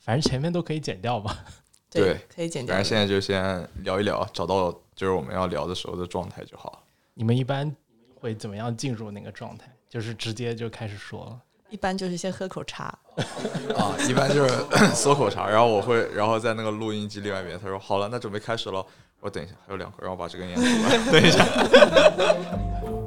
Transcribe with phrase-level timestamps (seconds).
[0.00, 1.36] 反正前面都可以剪掉吧。
[1.90, 2.88] 对，可以剪掉反正。
[2.88, 6.84] 现在就先聊一聊，找到就是我们要聊的时候的状态就好。
[7.14, 7.74] 你们一般
[8.14, 9.72] 会怎么样进入那个状态？
[9.88, 11.40] 就是直接就开始说了。
[11.70, 12.84] 一般就是先喝口茶，
[13.76, 14.54] 啊，一般就是
[14.94, 18.84] 嗦口茶，然后我会，然后在那个录音机另外一边，他说好了，那准备开始了。
[19.20, 21.04] 我等一下，还有两口，让我把这根烟抽完。
[21.12, 22.97] 等一下。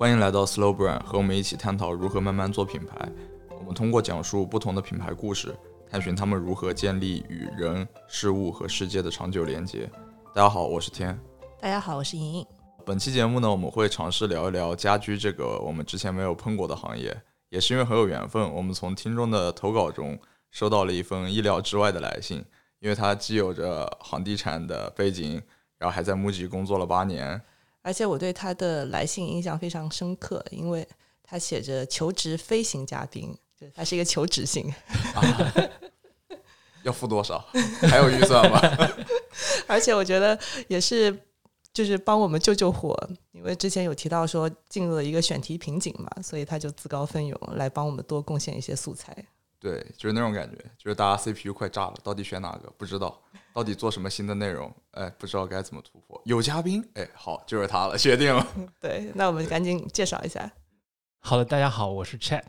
[0.00, 3.06] 欢迎来到 Slow Brand，和我们一起探讨如何慢慢做品牌。
[3.50, 5.54] 我们通过讲述不同的品牌故事，
[5.90, 9.90] 探寻他们如何建立与人、事物和世界的长久连接。
[10.34, 11.20] 大家好，我是天。
[11.60, 12.46] 大家好，我是莹莹。
[12.86, 17.14] 本期节目呢，我们会尝试聊一聊家居这个我们之前没有碰过的行业，
[17.50, 20.18] 也是因为很有缘分，我们从听众的投稿中
[20.50, 22.42] 收到了一封意料之外的来信，
[22.78, 25.42] 因为他既有着房地产的背景，
[25.76, 27.38] 然后还在木吉工作了八年，
[27.82, 30.86] 而且我对他的来信印象非常深刻，因为
[31.22, 34.72] 他写着求职飞行嘉宾，就他是一个求职信，
[36.82, 37.38] 要付多少？
[37.88, 38.60] 还有预算吗？
[39.68, 41.16] 而且我觉得也是。
[41.72, 42.92] 就是帮我们救救火，
[43.30, 49.16] 因为之前有提到说进入了一个选题瓶颈嘛，所以他就自告奋勇来帮我们多贡献一些素材。
[49.60, 56.20] 对，就是那种感觉，就是大家 CPU 快炸了，到底选哪个不知道，到底做什么新的内容，哎，不知道该怎么突破。
[56.24, 58.46] 有嘉宾，哎，好，就是他了，决定了。
[58.80, 60.50] 对，那我们赶紧介绍一下。
[61.18, 62.44] 好的，大家好，我是 Chat，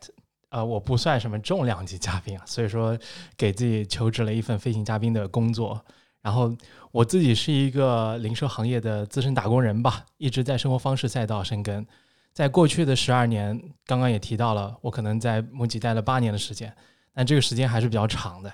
[0.49, 2.97] 呃，我不算什么重量级嘉宾啊，所以说
[3.35, 5.83] 给自己求职了一份飞行嘉宾的工作。
[6.21, 6.55] 然后
[6.91, 11.85] 我自己是一个零售行业的资深打工人吧，一直在生活方式赛道深耕。
[12.31, 16.73] 在过去的十二年，刚刚也提到了，我可能在木吉待了八年的时间，
[17.11, 18.53] 但这个时间还是比较长的。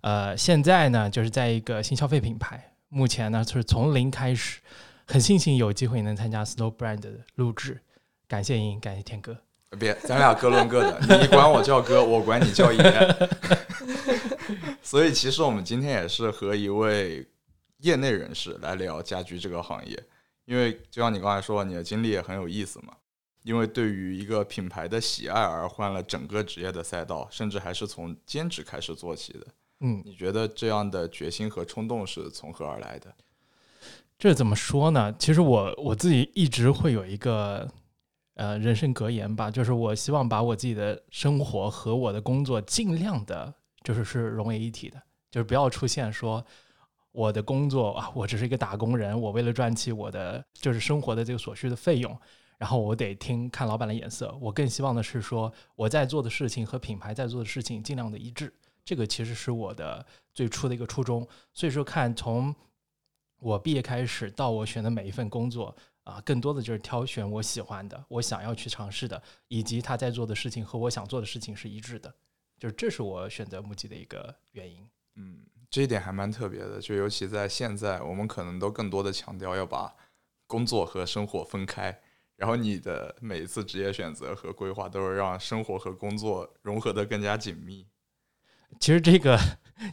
[0.00, 4.60] 呃，现在呢，就是在一个新消费品牌，目前呢就是从零开始，
[5.06, 7.80] 很庆幸有机会能参加 Snow Brand 的录制，
[8.26, 9.36] 感谢莹，感谢天哥。
[9.78, 12.82] 别，咱俩各论各的， 你管我叫哥，我管你叫爷。
[14.82, 17.26] 所以，其实我们今天也是和一位
[17.78, 20.02] 业内人士来聊家居这个行业，
[20.46, 22.94] 因为就像你刚才说，你的经历也很有意思嘛。
[23.44, 29.46] 因为对于一个品牌的喜爱而换了整个职业的赛道，甚至还是从兼职开始做起的。
[29.80, 33.14] 嗯，你觉得这样的决心和冲动是从何而来的？
[34.18, 35.14] 这怎么说呢？
[35.18, 37.68] 其实我我自己一直会有一个。
[38.40, 43.52] 呃，人生格言吧，就是我希望把我自己的生活和我的工作尽量的，
[43.82, 46.46] 就是是融为一体的，就是不要出现说
[47.10, 52.16] 我的工作啊，我只是一个打工人，我为了赚取我的就是生活的这个所需的费用，
[52.58, 54.32] 然后我得听看老板的眼色。
[54.40, 58.54] 我更希望的是说我在做的事情和品牌在做的事情尽量的一致，
[58.88, 61.28] 这个其实是我的最初的一个初衷。
[61.52, 62.54] 所以说，看从
[63.38, 65.76] 我毕业开始到我选的每一份工作。
[66.04, 72.10] 啊，更多的就是挑选我喜欢的，我想要去尝试的，以及他在做的事情和我想做的事情是一致的，
[72.58, 74.88] 就是这是我选择木吉的一个原因。
[75.16, 79.94] 嗯，这一点还蛮特别的，就尤其在现在，我们可能都更多的强调要把
[80.46, 82.00] 工作和生活分开，
[82.36, 87.86] 然后你的每一次职业选择和规划都是让生活和工作融合的更加紧密。
[88.80, 89.38] 其实这个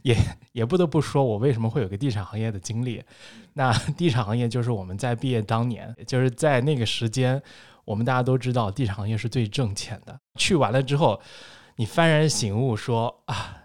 [0.04, 0.16] 也
[0.52, 3.04] 也不得不说，我为什么会有个地产行业的经历？
[3.54, 7.42] 那地产行业就是我们在毕业当年，就是在那个时间，
[7.84, 10.20] 我们大家都知道，地产行业是最挣钱的。
[10.36, 11.20] 去完了之后，
[11.78, 13.64] 你幡然醒悟，说啊，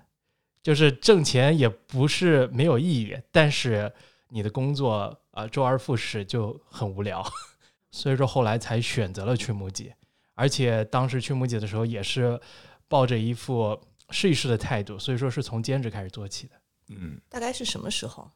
[0.63, 3.93] 就是挣钱也不是没有意义，但是
[4.29, 7.23] 你的工作啊周而复始就很无聊。
[7.93, 9.93] 所以说后来才选择了去木吉，
[10.35, 12.41] 而且当时去木吉的时候也是
[12.89, 13.79] 抱着一副。
[14.11, 16.55] 试一试的态度，所以说是从兼职开始做起的。
[16.89, 18.31] 嗯，大概是什么时候？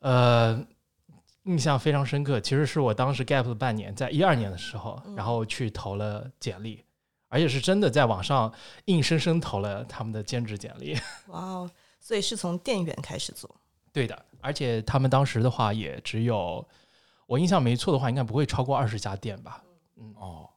[0.00, 0.66] 呃，
[1.44, 2.40] 印象非常深刻。
[2.40, 6.84] 其实是我当时 gap 了半年，在一二年的时候，然后去投了简历，
[7.28, 8.52] 而且是真的在网上
[8.86, 10.96] 硬生生投了他们的兼职简历。
[11.28, 11.70] 哇哦！
[12.00, 13.48] 所以是从店员开始做。
[13.92, 16.66] 对的，而且他们当时的话也只有，
[17.26, 19.62] 我印象没错的话，应该不会超过二十家店吧？
[19.96, 20.48] 嗯哦。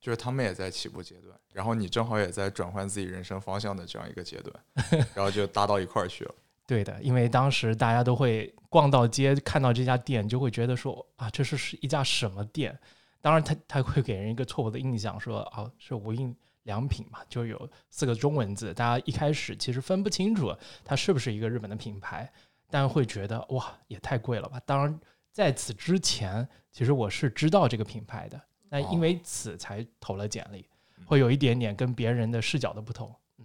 [0.00, 6.34] 就是他们也在起步阶段，然后你正好也在转换自己人生方向的这样一个阶段， 然后就搭到一块儿去了。
[6.66, 12.78] 对的，因为当时大家都会逛到街，看到这家店，就会觉得说啊，这是是一家什么店？
[13.20, 22.32] 当然，他他会给人一个错误的印象，说啊是无印良品嘛，就有四个中文字，大家一开始其实分不清楚它是不是一个日本的品牌，
[22.70, 24.58] 但会觉得哇也太贵了吧。
[24.64, 25.00] 当然，
[25.32, 28.40] 在此之前，其实我是知道这个品牌的。
[28.70, 30.64] 那因为此才投了简历，
[31.04, 33.14] 会有一点点跟别人的视角的不同。
[33.38, 33.44] 嗯，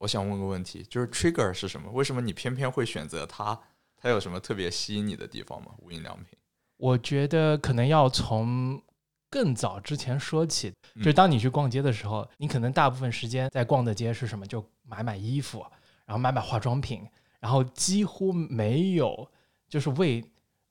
[0.00, 1.90] 我想问个问题，就是 trigger 是什么？
[1.92, 3.58] 为什么你偏偏会选择它？
[3.96, 5.68] 它有什么特别吸引你的地方吗？
[5.78, 6.38] 无印良品？
[6.76, 8.82] 我觉得可能要从
[9.30, 14.44] 更早之前说起，嗯就是当你去逛街的时候，你可能大部分时间在逛的街是什么？
[14.46, 15.64] 就买买衣服，
[16.04, 17.06] 然后买买化妆品，
[17.38, 19.30] 然后几乎没有
[19.68, 20.22] 就是为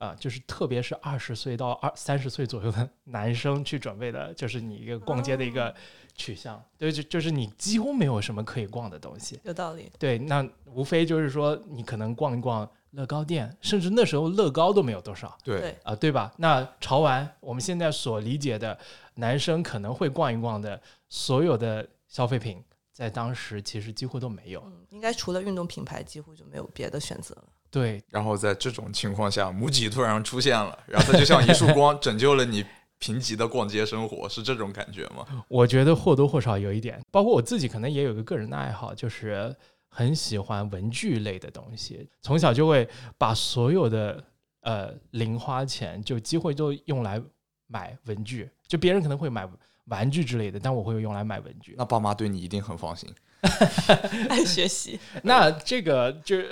[0.03, 5.73] 呃，就是特别是二十岁到二三十岁左右的 男生去准备的，就是你一个逛街的一个
[6.13, 6.61] 取向。
[6.77, 9.39] 对，就就是你几乎没有什么可以逛的东西。
[9.43, 9.89] 有道理。
[9.97, 15.37] 对，那无非就是说你可能逛一逛乐高店，甚至那时候乐高都没有多少。
[15.41, 16.33] 对对啊、对吧？
[16.37, 18.77] 那潮玩，我们现在所理解的
[19.15, 22.61] 男生可能会逛一逛的所有的消费品，
[22.91, 24.61] 在当时其实几乎都没有。
[24.65, 27.45] 嗯，应该除了运动品牌，几乎就没有别的选择了。
[27.73, 32.63] 对，然后在这种情况下，母吉突然出现了，然后它就像一束光， 拯救了你
[32.99, 35.25] 贫瘠的逛街生活，是这种感觉吗？
[35.49, 39.55] 我觉得或多或少有一点，包括我自己可能也有一个个人的爱好，就是
[39.89, 42.87] 很喜欢文具类的东西，从小就会
[43.17, 44.23] 把所有的
[44.61, 47.19] 呃零花钱就机会都用来
[47.65, 49.49] 买文具，就别人可能会买
[49.85, 51.73] 玩具之类的，但我会用来买文具。
[51.75, 53.11] 那爸妈对你一定很放心。
[54.29, 56.49] 爱学习， 那这个就是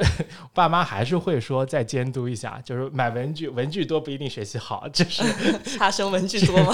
[0.53, 5.23] 爸妈还是会说再监督一下，就是买文具，文具多不一定学习好，就是
[5.63, 6.73] 差生文具多吗？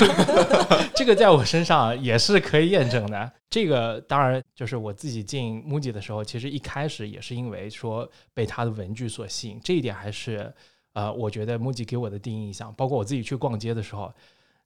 [0.96, 3.32] 这个在我身上也是可以验证的。
[3.50, 10.54] 这个当然就是我自己进 MUJI 的时候，其实一开始也是因为说被他的文具所吸引，这一点还是
[10.94, 12.74] 呃，我觉得 MUJI 给我的第一印象。
[12.76, 14.12] 包括我自己去逛街的时候，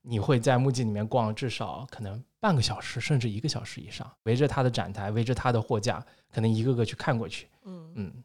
[0.02, 7.48] 你会在 MUJI 里面逛至少可能半个小时，甚至一个小时以上，围着它的展台，围着它的货架，可能一个个去看过去。
[7.64, 8.24] 嗯，嗯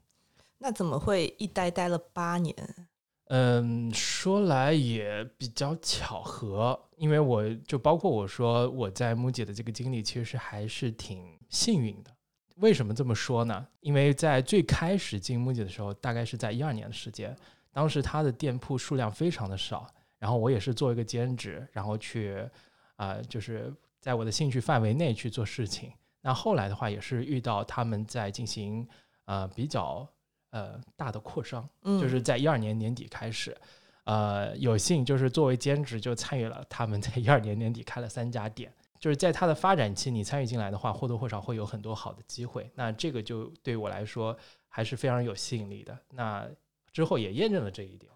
[0.58, 2.54] 那怎么会一待待了八年？
[3.28, 12.10] 嗯，说来也比较巧合，因为我就包括我说我在 MUJI 的这个经历，其实还是挺幸运的。
[12.54, 13.66] 为什么这么说呢？
[13.80, 17.36] 因为在最开始进 MUJI 的时候，大概是在一二年的时间，
[17.72, 19.86] 当时它的店铺数量非常的少，
[20.18, 22.48] 然后我也是做一个兼职，然后去
[22.96, 25.92] 啊、就是在我的兴趣范围内去做事情。
[26.22, 28.88] 那后来的话，也是遇到他们在进行
[29.26, 30.08] 呃比较
[30.50, 31.68] 呃大的扩张。
[31.82, 33.56] 嗯，就是在一二年年底开始，
[34.04, 42.70] 呃，有幸就是作为兼职就参与了他们在一二年年底开了三家店，就是在它的发展期，你参与进来的话，或多或少会有很多好的机会。
[42.74, 44.36] 那这个就对我来说
[44.68, 45.96] 还是非常有吸引力的。
[46.10, 46.48] 那
[46.92, 48.10] 之后也验证了这一点。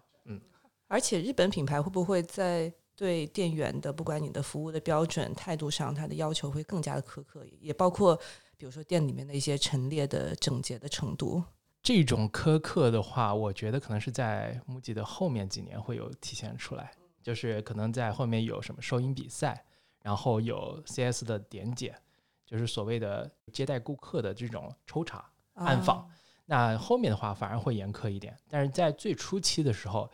[0.91, 8.13] 而且日本品牌会不会在对店员的不管你的服务的标准、态度上，它的要求会更加的苛刻，也包括
[8.57, 11.41] 比如说店里面的一些陈列的整洁的程度。
[11.81, 16.91] 这种苛刻的话，我觉得可能是在 MUJI 的后面几年会有体现出来，
[17.23, 19.63] 就是可能在后面有什么收银比赛，
[20.01, 21.97] 然后有 CS 的点检，
[22.45, 25.23] 就是所谓的接待顾客的这种抽查。
[25.53, 26.07] 暗访啊
[26.47, 30.11] 那后面的话反而会严苛一点，但是在最初期的时候，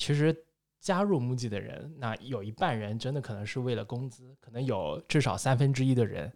[0.00, 0.34] 其实
[0.80, 6.32] 加入 MUJI 的人，那有一半人真的可能是为了工资，可能有至少三分之一的人，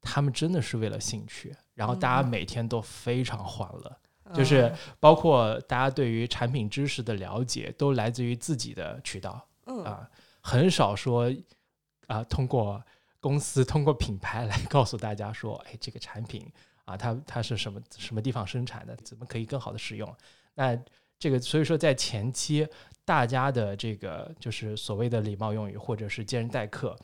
[0.00, 3.96] 他们真的是为了兴趣，然后大家嗯每天都非常欢乐。
[4.34, 11.32] 就是嗯包括大家对于产品知识的了解，都来自于自己的渠道嗯啊，很少说
[12.08, 12.82] 啊通过
[13.20, 16.50] 公司通过品牌来告诉大家说，哎，这个产品
[16.84, 20.12] 啊，它它是什么什么地方生产的，怎么可以更好的使用？
[20.54, 20.76] 那
[21.16, 22.66] 这个所以说在前期，
[23.04, 26.96] 大家的这个就是所谓的礼貌用语或者是接人待客，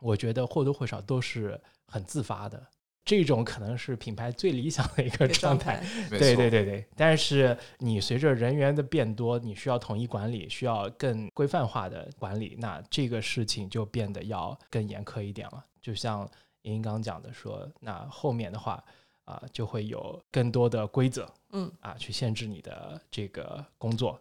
[0.00, 2.64] 我觉得或多或少都是很自发的。
[3.02, 15.64] 这种可能是品牌最理想的一个状状态，对对对对，但是你随着人员的变多，你需要统一管理，需要更规范化的管理，那这个事情就变得要更严苛一点了。
[15.80, 16.28] 就像
[16.62, 18.84] 莹莹刚讲的说，那后面的话
[19.24, 24.18] 啊、就会有更多的规则嗯啊，去限制你的这个工作。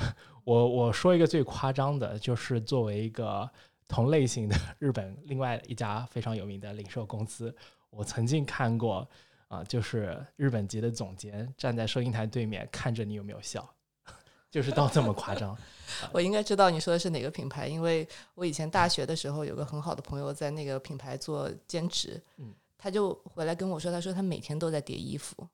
[0.44, 3.48] 我我说一个最夸张的，就是作为一个
[3.86, 7.54] 同类型的日本另外一家非常有名的零售公司，
[7.90, 9.08] 我曾经看过
[9.48, 13.68] 啊，就是日本籍的总监站在收银台对面看着你有没有笑，
[14.50, 15.56] 就是到这么夸张。
[16.12, 25.46] 我应该知道你说的是哪个品牌，因为我以前大学的时候有个很好的朋友在那个品牌做兼职，嗯他就回来跟我说，他说他每天都在叠衣服，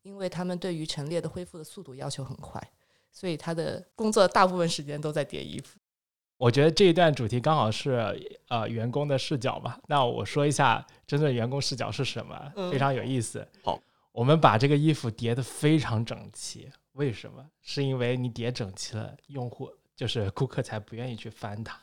[0.00, 2.58] 因为他们对于陈列的恢复的速度要求很快，
[3.12, 5.78] 所以他的工作大部分时间都在叠衣服。
[6.36, 13.46] 我觉得这一段主题刚好是呃员工的视角嘛，那我说一下真正员工视角是什么，嗯非常有意思。
[13.62, 13.78] 好，
[14.12, 17.44] 我们把这个衣服叠得非常整齐，为什么？
[17.60, 21.78] 是因为你叠整齐了，用户就是顾客才不愿意去翻它。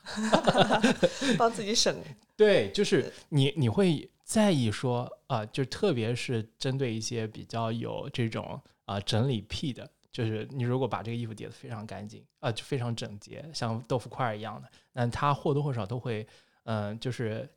[1.38, 1.96] 帮自己省。
[2.36, 16.26] 对，就是你你会在意说啊、就特别是针对一些比较有这种啊、整理癖的，就是你如果把这个衣服叠得非常干净啊、就非常整洁，像豆腐块儿一样的，那他或多或少都会，
[16.64, 17.48] 嗯、就是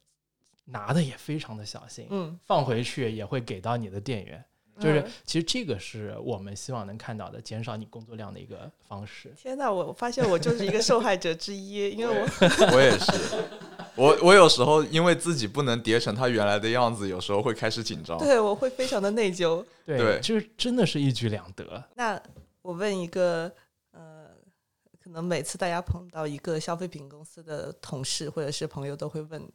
[0.67, 4.45] 拿的也非常的小心，嗯，放回去也会给到你的店员。
[4.79, 9.33] 就是嗯其实这个是我们希望能看到的，减少你工作量的一个方式。
[9.37, 12.27] 天呐，我发现我就是一个受害者之一，因为我
[12.75, 13.13] 我也是，
[13.95, 18.19] 我我有时候因为自己不能叠成它原来的样子，有时候会开始紧张。
[18.19, 19.65] 对我会非常的内疚。
[19.85, 21.83] 对，对就是真的是一举两得。
[21.95, 22.21] 那
[22.63, 23.53] 我问一个，
[23.93, 24.29] 呃，
[25.03, 29.51] 可能每次大家碰到一个消费品公司的同事或者是朋友，都会问，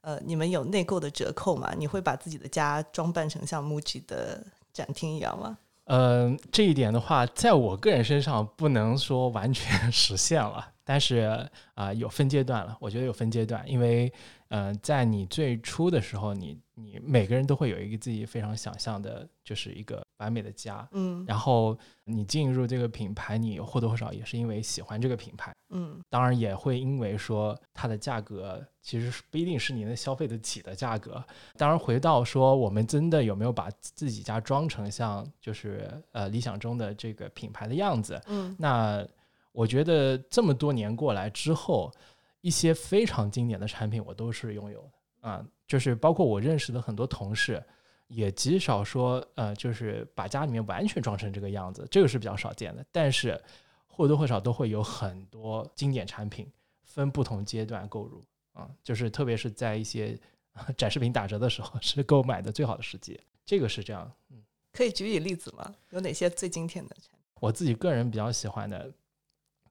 [0.00, 1.72] 呃，你们有内购的折扣吗？
[1.76, 5.58] 你会把自己的家装扮成像 MUJI 的展厅一样吗？
[5.90, 12.76] 嗯、这一点的话，在我个人身上不能说完全 实现了，但是啊、有分阶段了。
[12.78, 14.12] 我觉得有分阶段，因为
[14.48, 20.88] 嗯、呃在你最初的时候，你你每个人都会有一个自己非常想象的，就是一个完美的家。
[20.92, 31.22] 嗯然后你进入这个品牌，你或多或少也是因为喜欢这个品牌，嗯当然也会因为说它的价格其实是不一定是你能消费得起的价格。
[31.56, 38.20] 当然，回到说我们真的有没有把自己家装成像就是呃理想中的这个品牌的样子？
[38.26, 39.06] 嗯那
[39.52, 41.92] 我觉得这么多年过来之后，
[42.40, 47.62] 一些非常经典的产品我都是拥有的啊，就是包括我认识的很多同事。
[48.08, 52.84] 也极少说，呃，就是把家里面完全装成这个样子，这个是比较少见的。
[52.90, 53.40] 但是
[53.86, 56.50] 或多或少都会有很多经典产品
[56.82, 60.18] 分不同阶段购入啊，就是特别是在一些
[60.54, 63.20] 呃 展示品打折的时候，是购买的最好的时机。
[63.44, 65.74] 这个是这样，嗯，可以举举例子吗？
[65.90, 67.20] 有哪些最经典的产品？
[67.40, 68.90] 我自己个人比较喜欢的，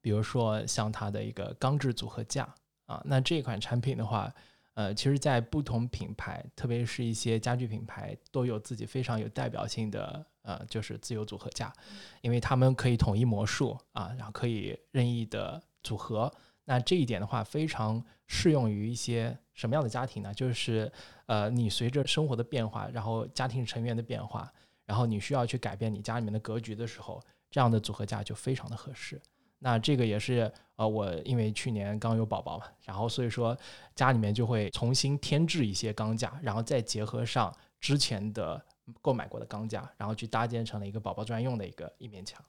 [0.01, 2.47] 比如说像它的一个钢制组合架
[2.85, 4.33] 啊，那这款产品的话，
[4.77, 11.73] 呃，其实，在不同品牌，特别是一些家具品牌，都有自己非常有代表性的呃，就是自由组合架，
[12.21, 16.31] 因为他们可以统一模数啊，然后可以任意的组合。
[16.63, 20.31] 那这一点的话，非常适用于一些什么样的家庭呢？
[20.31, 20.91] 就是
[21.25, 24.53] 呃，你随着生活的变化，然后家庭成员的变化，
[24.85, 27.19] 然后你需要去改变你家里面的格局的时候，
[27.49, 29.19] 这样的组合架就非常的合适。
[29.59, 33.57] 那这个也是呃，我因为去年刚有宝宝嘛，然后所以说
[33.95, 38.63] 家里面就会重新添置一些钢架，然后再结合上之前的
[39.01, 42.43] 购买过的钢架，然后去搭建成了一个宝宝专用的一个一面墙。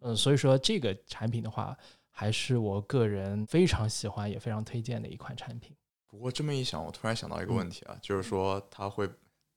[0.00, 1.76] 嗯，所以说这个产品的话，
[2.10, 5.74] 还是我个人非常喜欢也非常推荐的一款产品。
[6.06, 9.08] 不过这么一想，我突然想到一个嗯问题啊，就是说它会，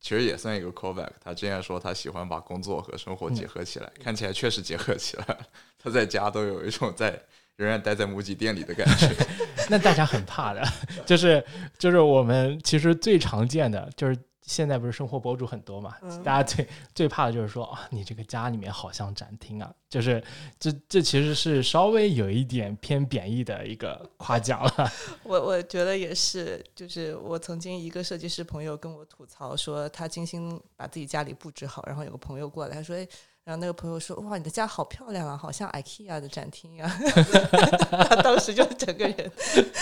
[0.06, 1.10] 其实也算一个 callback。
[1.20, 5.26] 他之前说他喜欢把工作和生活嗯结合起来，看起来确实结合起来。
[5.84, 7.20] 他在家都有一种在
[7.56, 9.10] 仍然待在母鸡店里的感觉。
[9.68, 10.64] 那大家很怕的，
[11.08, 11.44] 就是
[11.80, 14.16] 就是我们其实最常见的就是
[14.46, 20.24] 现在不是生活博主很多嘛，嗯大家最最怕的就是说啊，你这个家里面好像展厅啊，就是
[20.60, 24.92] 这这其实是稍微有一点偏贬义的一个夸奖了。
[25.24, 33.08] 我我觉得也是，就是我曾经一个设计师朋友跟我吐槽说，他精心把自己家里布置好，然后有个朋友过来，他说：“哎，
[33.44, 36.88] 然后那个朋友说，哇，你的家好漂亮啊，好像 IKEA 的展厅啊。
[37.90, 39.32] ”他当时就整个人，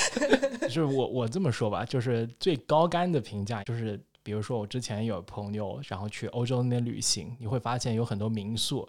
[0.62, 4.00] 就是我我这么说吧，就是最高干的评价就是。
[4.24, 8.88] 比如说，我之前有朋友，然后去欧洲那边旅行，你会发现有很多民宿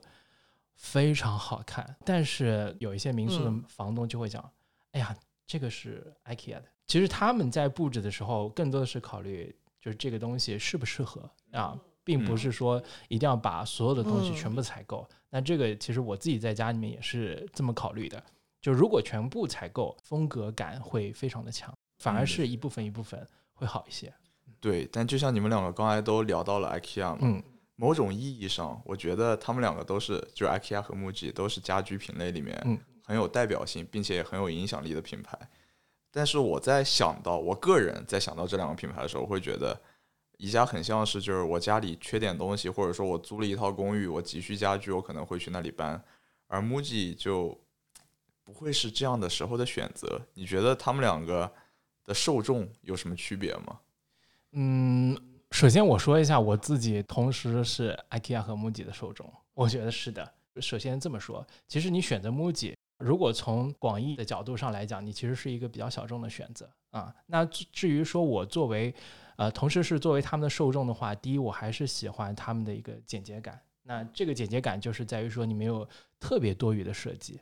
[0.77, 4.49] 非常好看，但是有一些民宿的嗯房东就会讲
[4.93, 5.15] ：“哎呀，
[5.47, 15.09] 这个是 IKEA 的。”其实他们在布置的时候，更多的是考虑就是这个东西适不适合啊，并不是说一定要把所有的东西嗯全部采购。
[15.31, 18.23] 那这个其实我自己在家里面也是这么考虑的，
[18.61, 24.13] 就如果全部采购，风格感会非常的强，反而嗯是一部分一部分会好一些。
[24.65, 27.43] 对，但就像你们两个刚才都聊到了 IKEA 嘛，嗯
[27.77, 35.39] 某种意义上，我觉得他们两个都是，就是 IKEA 和 MUJI 都是家居品类里面嗯很有代表性，并且也很有影响力的品牌。
[36.11, 39.79] 但是我在想到我个人在想到这两个品牌的时候，我会觉得
[40.39, 46.03] 宜家很像是就是我家里缺点东西，或者说我租了一套公寓，我急需家具，我可能会去那里搬，
[46.47, 47.61] 而 MUJI 就
[48.43, 50.23] 不会是这样的时候的选择。
[50.33, 51.53] 你觉得他们两个
[52.03, 53.81] 的受众有什么区别吗？
[54.57, 55.17] 嗯，
[55.51, 60.33] 首先我说一下我自己，同时是 IKEA 和 MUJI 的受众，我觉得是的。
[60.61, 67.13] 首先这么说，其实你选择 MUJI，如果从广义的角度上来讲，你其实是一个比较小众的选择啊。
[67.27, 68.95] 那至至于说我作为
[69.37, 73.61] 呃，同时是作为他们的受众的话，第一，我还是喜欢他们的一个简洁感。
[73.83, 75.87] 那这个简洁感就是在于说你没有
[76.21, 77.41] 特别多余的设计。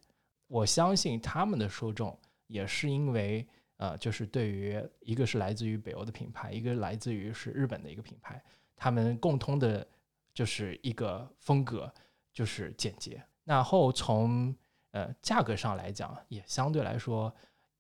[0.49, 3.47] 我相信他们的受众也是因为
[3.83, 8.41] 呃，就是对于一个是来自于北欧的品牌，一个来自于是日本的一个品牌，
[8.77, 9.85] 他们共通的
[10.33, 11.93] 就是一个风格，
[12.33, 13.21] 就是简洁。
[13.43, 14.55] 然后从
[14.93, 17.35] 呃价格上来讲，也相对来说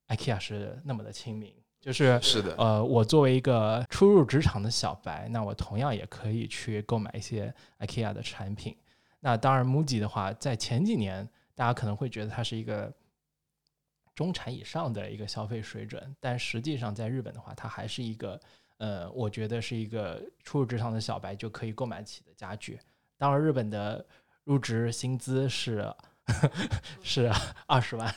[0.08, 1.54] ，IKEA 是那么的亲民。
[1.80, 8.76] 就是是的，呃，我作为一个初入职场的小白，那我同样也可以去购买一些 IKEA 的产品。
[9.20, 12.92] 那当然，MUJI 的话，在前几年，大家可能会觉得它是一个
[14.22, 18.40] 中产以上的一个消费水准，但实际上在日本的话，它还是一个
[18.78, 22.78] 呃，我觉得是一个初入职场的小白就可以购买起的家具。
[23.18, 24.06] 当然，日本的
[24.44, 25.92] 入职薪资是
[27.02, 27.32] 是
[27.66, 28.14] 二十万，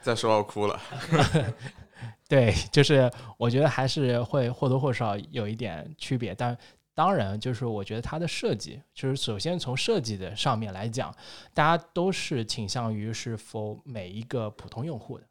[0.00, 0.80] 再说要哭了。
[2.26, 6.56] 对，就是我觉得还是会或多或少有一点区别，但
[6.94, 11.14] 当然，就是我觉得它的设计，就是首先从设计的上面来讲，
[11.52, 15.26] 大家都是倾向于是否每一个普通用户的。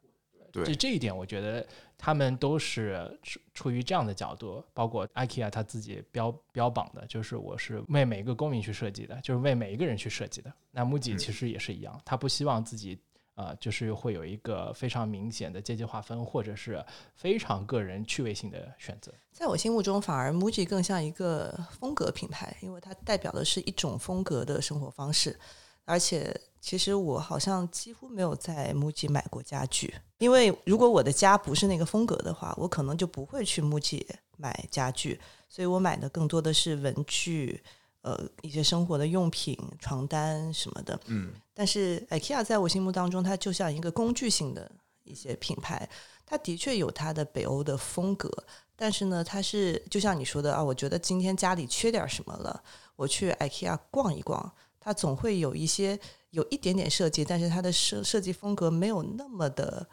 [0.52, 1.66] 对，这这一点，我觉得
[1.96, 10.52] 他们都是出出于这样的角度，包括 IKEA 他自己标标榜的，就是我是为每一个公民去设计的，就是为每一个人去设计的。
[10.70, 12.98] 那 MUJI 其实也是一样，他不希望自己。
[13.34, 19.10] 啊，就是会有一个非常明显的阶级划分，或者是非常个人趣味性的选择。
[19.32, 25.34] 在我心目中，反而 MUJI 更像一个风格品牌，因为它代表的是一种风格的生活方式。
[25.84, 35.20] 而且，其实我好像几乎没有在 MUJI 买过家具，因为如果我的家不是那个风格的话，我可能就不会去 MUJI 买家具。
[35.48, 37.62] 所以我买的更多的是文具。
[38.04, 44.68] 呃，一些生活的用品、床单什么的，嗯，但是 IKEA 在我心目当中，它就像一个工具性的
[45.04, 45.88] 一些品牌，
[46.26, 48.28] 它的确有它的北欧的风格，
[48.74, 52.60] 但是呢，它是就像你说的啊，我觉得今天家里缺点什么了，
[52.96, 55.98] 我去 IKEA 逛一逛，它总会有一些
[56.30, 59.88] 有一点点设计，但是它的设设计风格没有那么的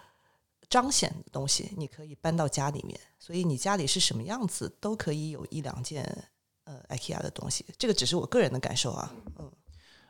[0.70, 6.04] 彰显的东西，你可以搬到家里面，所以你家里是什么样子，都可以有一两件。
[6.66, 9.12] 呃，IKEA 的东西，这个只是我个人的感受啊。
[9.40, 9.52] 嗯，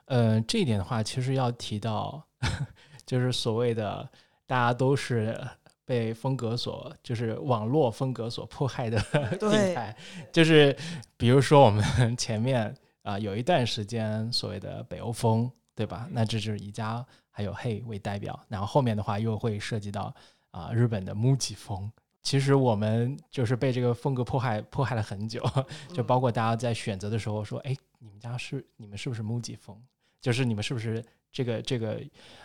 [0.07, 2.21] 呃，这一点的话，其实要提到，
[3.05, 4.09] 就是所谓的
[4.45, 5.39] 大家都是
[5.85, 8.99] 被风格所，就是网络风格所迫害的
[9.39, 9.95] 品牌，
[10.33, 10.75] 就是
[11.15, 16.07] 比如说我们前面啊有一段时间所谓的北欧风，对吧？
[16.11, 20.13] 那这就是宜家还有 Hey 为代表，然后后面的话又会涉及到
[20.51, 21.91] 啊日本的 MUJI 风。
[22.21, 25.41] 其实我们就是被这个风格迫害迫害了很久，
[25.93, 29.81] 就包括大家在选择的时候说，哎，你们家是你们是不是 MUJI 风？
[30.21, 32.01] 就是你们是不是这个这个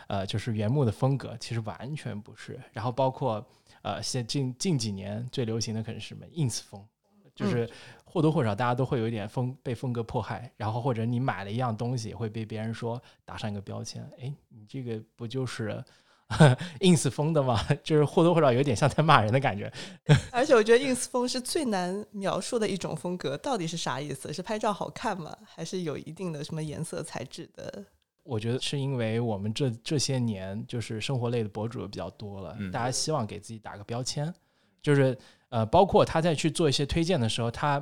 [0.07, 1.35] 呃，就是原木的风格？
[1.41, 2.57] 其实完全不是。
[2.71, 3.45] 然后包括
[3.81, 6.83] 呃，现近近几年最流行的可能是什么 ins 风，
[7.35, 7.69] 就是
[8.03, 10.51] 或多或少大家都会有一点风被风格迫害。
[10.57, 15.83] 然后或者你买了一样东西，会被别人说打上一个标签，哎，你这个不就是？
[16.81, 19.71] ins 风的吗， 就是或多或少有点像在骂人的感觉。
[20.33, 24.33] 而且我觉得 ins 风是最难描述的一种风格，到底是啥意思？
[24.33, 25.37] 是拍照好看吗？
[25.45, 27.85] 还是有一定的什么颜色材质的？
[28.23, 34.33] 我觉得是因为我们这这些年就是生活类的博主比较多了，大家希望给自己打个标签，
[34.81, 35.15] 就是
[35.55, 37.81] 呃，包括他在去做一些推荐的时候，他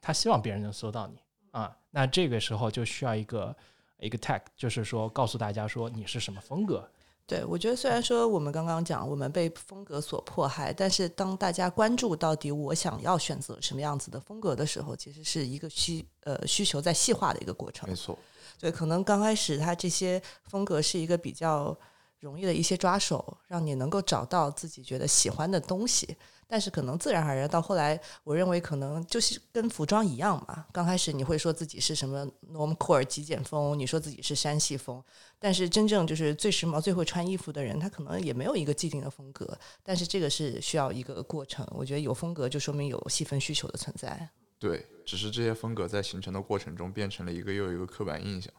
[0.00, 1.14] 他希望别人能搜到你
[1.52, 3.54] 啊，那这个时候就需要一个
[4.00, 6.90] 一个 tag，就是说告诉大家说你是什么风格。
[7.24, 17.88] 对，我觉得虽然说我们刚刚讲我们被风格所迫害，但是当大家关注到底我想要选择什么样子的风格的时候，其实是一个需呃需求在细化的一个过程。
[17.88, 18.18] 没错，
[18.58, 21.78] 对，可能刚开始它这些风格是一个比较
[22.18, 26.16] 容易的一些抓手，让你能够找到自己觉得喜欢的东西。
[26.46, 30.66] 但是可能自然而然到后来，我认为可能就是跟服装一样嘛。
[30.72, 35.02] 刚开始你会说自己是什么 normcore 极简风，你说自己是山系风，
[35.38, 39.58] 但是真正就是最时髦、最会穿衣服的人，他可能也没有一个既定的风格。
[39.82, 41.66] 但是这个是需要一个过程。
[41.70, 44.28] 我觉得有风格就说明有细分需求的存在。
[44.58, 48.52] 对，只是这些风格在形成的过程中变成了一个又一个刻板印象。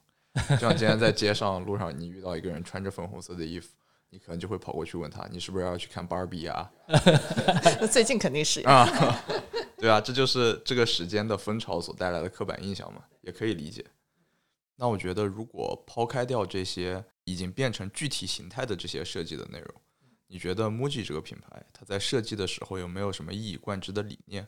[0.50, 3.70] 就像今天在街上路上，你遇到一个人穿着粉红色的衣服。
[4.10, 6.72] 你可能就会跑过去问他，你是不是要去看芭比啊？
[6.88, 8.86] 那最近肯定是啊，
[9.78, 13.86] 对啊，这就是这个时间的风潮所带来的刻板印象嘛，也可以理解。
[14.78, 19.74] 那我觉得，如果抛开掉这些已经变成具体形态的这些设计的内容，
[20.28, 24.48] 你觉得 MUJI 这个品牌，它在设计的时候有没有什么一以贯之的理念？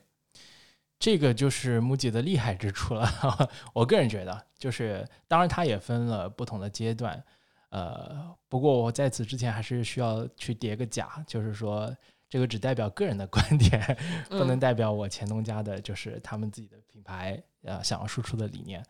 [0.99, 3.07] 这个就是 MUJI 的厉害之处了。
[3.73, 7.23] 我个人觉得，就是当然它也分了不同的阶段。
[7.69, 11.93] 呃，不过我在此之前还是需要去叠个甲，就是说
[12.29, 13.97] 这个只代表个人的观点，
[14.29, 18.83] 不能代表我前东家的，就是他们自己的品牌呃想要输出的理念。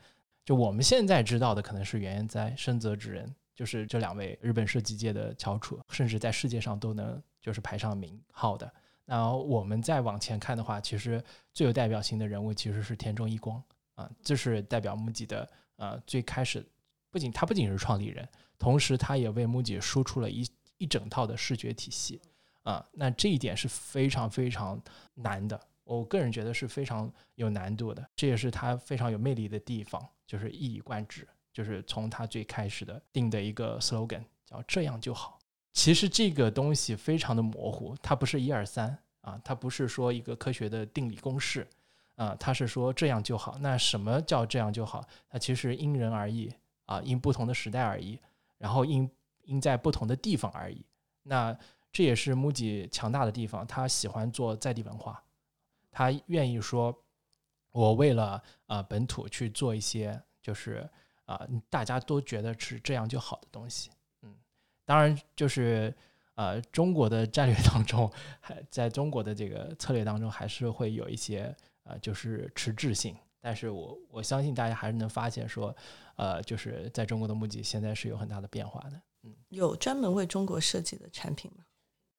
[0.45, 8.71] 就我们现在知道的，可能是原哉深泽直人，就是这两位日本设计界的翘楚，甚至在世界上都能就是排上名号的。
[9.03, 13.61] 那我们再往前看的话，其实最有代表性的人物其实是田中一光
[13.95, 16.65] 啊，这是代表 MUJI 的呃最开始。
[17.09, 22.21] 不仅他不仅是创立人，同时他也为 MUJI 输出了一一整套的视觉体系
[22.63, 22.85] 啊。
[22.93, 24.81] 那这一点是非常非常
[25.13, 28.07] 难的，我个人觉得是非常有难度的。
[28.15, 35.39] 这也是他非常有魅力的地方，就是一以贯之，就是从他最开始的定的一个 slogan 叫“这样就好”。
[35.73, 41.67] 其实这个东西非常的模糊，它不是一二三啊，它不是说一个科学的定理公式。
[42.15, 43.59] 啊，他是说这样就好。
[43.59, 45.07] 那什么叫这样就好？
[45.29, 46.51] 它其实因人而异
[46.87, 48.19] 啊，因不同的时代而异，
[48.57, 49.09] 然后因
[49.43, 50.85] 因在不同的地方而已。
[51.23, 51.57] 那
[51.91, 55.23] 这也是木吉强大的地方，他喜欢做在地文化，
[55.91, 56.95] 他愿意说，
[57.71, 60.89] 我为了啊本土去做一些就是
[61.25, 63.89] 啊大家都觉得是这样就好的东西。
[64.21, 64.35] 嗯，
[64.85, 65.95] 当然就是
[66.35, 71.55] 呃中国的战略当中，还在中国的这个策略当中，还是会有一些。
[71.89, 75.73] 呃，就是迟滞性，但是我我相信大家还是能发现说，
[76.17, 79.01] 呃，就是在中国的木吉现在是有很大的变化的。
[79.23, 81.63] 嗯，有专门为中国设计的产品吗？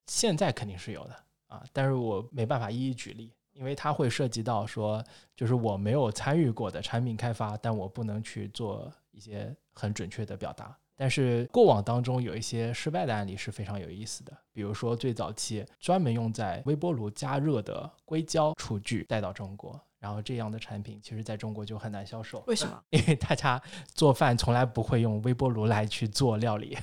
[0.07, 1.15] 现在肯定是有的
[1.49, 5.05] 啊，但是我没办法一一举例，因为它会涉及到说，
[5.37, 10.77] 就是我没有参与过的产品开发，但我不能去做一些很准确的表达。
[10.97, 22.43] 但是过往当中有一些失败的案例是非常有意思的，比如说最早期专门用在微波炉加热的硅胶厨具带到中国，然后这样的产品其实在中国就很难销售。
[22.47, 22.83] 为什么？
[22.91, 26.77] 因为大家做饭从来不会用微波炉来去做料理，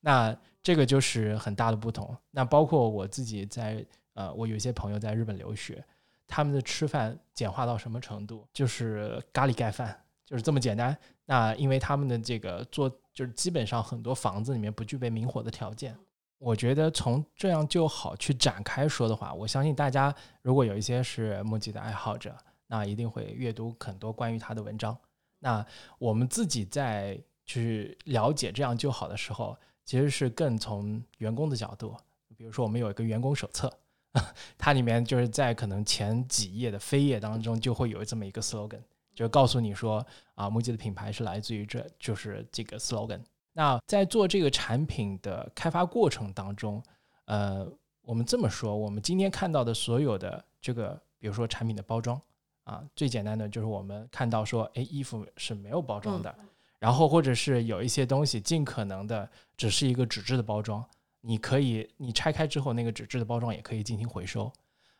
[0.00, 2.16] 那这个就是很大的不同。
[2.30, 5.84] 那包括我自己在呃，我有一些朋友在日本留学，
[6.26, 8.46] 他们的吃饭简化到什么程度？
[8.52, 10.96] 就是咖喱盖饭，就是这么简单。
[11.24, 12.90] 那因为他们的这个做。
[13.16, 15.96] 就是基本上很多房子里面不具备明火的条件。
[16.36, 24.96] 我觉得从这样就好去展开说的话，我相信大家如果有一些是木吉的爱好者，那一定会阅读很多关于他的文章。
[25.38, 25.64] 那
[25.98, 31.96] 我们自己在去了解这样就好的时候，其实是更从员工的角度。
[32.36, 33.72] 比如说，我们有一个员工手册，
[34.58, 38.82] 它里面就是在可能前几页的扉页当中就会有这么一个 slogan。
[39.14, 43.20] 就告诉你说啊，木吉的品牌是来自于这就是这个 slogan。
[43.54, 46.82] 那在做这个产品的开发过程当中，
[47.24, 47.66] 呃，
[48.02, 52.20] 我们这么说，我们今天看到的所有的这个，比如说产品的包装
[52.66, 56.36] 啊，最简单的就是我们看到说，哎，衣服是没有包装的，
[56.80, 60.84] 然后或者是有一些东西尽可能的只是一个纸质的包装，
[61.20, 64.52] 你可以你拆开之后那个纸质的包装也可以进行回收，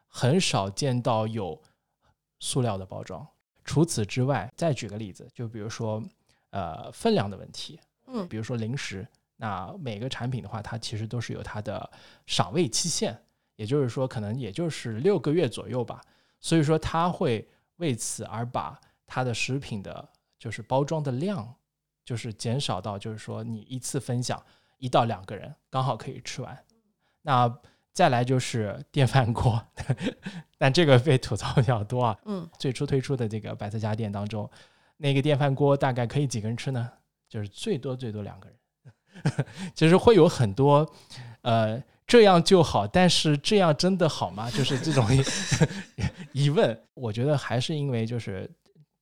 [0.07, 1.61] 很少见到有
[2.39, 3.27] 塑料的包装。
[3.65, 6.01] 除此之外，再举个例子，就比如说，
[6.51, 11.91] 呃，分量的问题，嗯，比如说零食，那每个产品的话，它其实都是有它的
[12.27, 13.21] 赏味期限，
[13.57, 16.01] 也就是说，可能也就是六个月左右吧。
[16.41, 17.45] 所以说，它会
[17.77, 20.09] 为此而把它的食品的，
[20.39, 21.55] 就是包装的量，
[22.05, 24.43] 就是减少到，就是说你一次分享
[24.79, 26.65] 一到两个人刚好可以吃完。
[27.23, 27.59] 那
[27.93, 29.63] 再来就是电饭锅，
[30.59, 32.19] 但这个被吐槽比较多啊。
[32.27, 34.49] 嗯，最初推出的这个百色家电当中，
[34.99, 36.93] 那个电饭锅大概可以几个人吃呢？
[37.29, 38.59] 就是最多最多两个人。
[39.75, 40.87] 其实会有很多，
[41.41, 44.51] 呃，这样就好，但是这样真的好吗？
[44.55, 45.07] 就是这种
[46.33, 46.79] 疑问。
[46.95, 48.51] 我觉得还是因为就是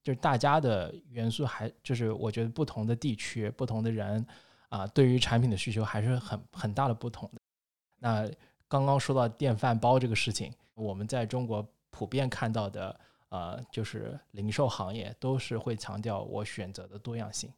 [0.02, 4.26] 就是大家的元素还就是我觉得不同的地区、不同的人
[4.68, 7.40] 啊，对于产品的需求还是很很大的不同的。
[7.98, 8.30] 那。
[8.66, 17.52] 刚刚说到电饭煲这个事情，我们在中国普遍看到的，呃，就是零售行业都是会强调我选择的多样性。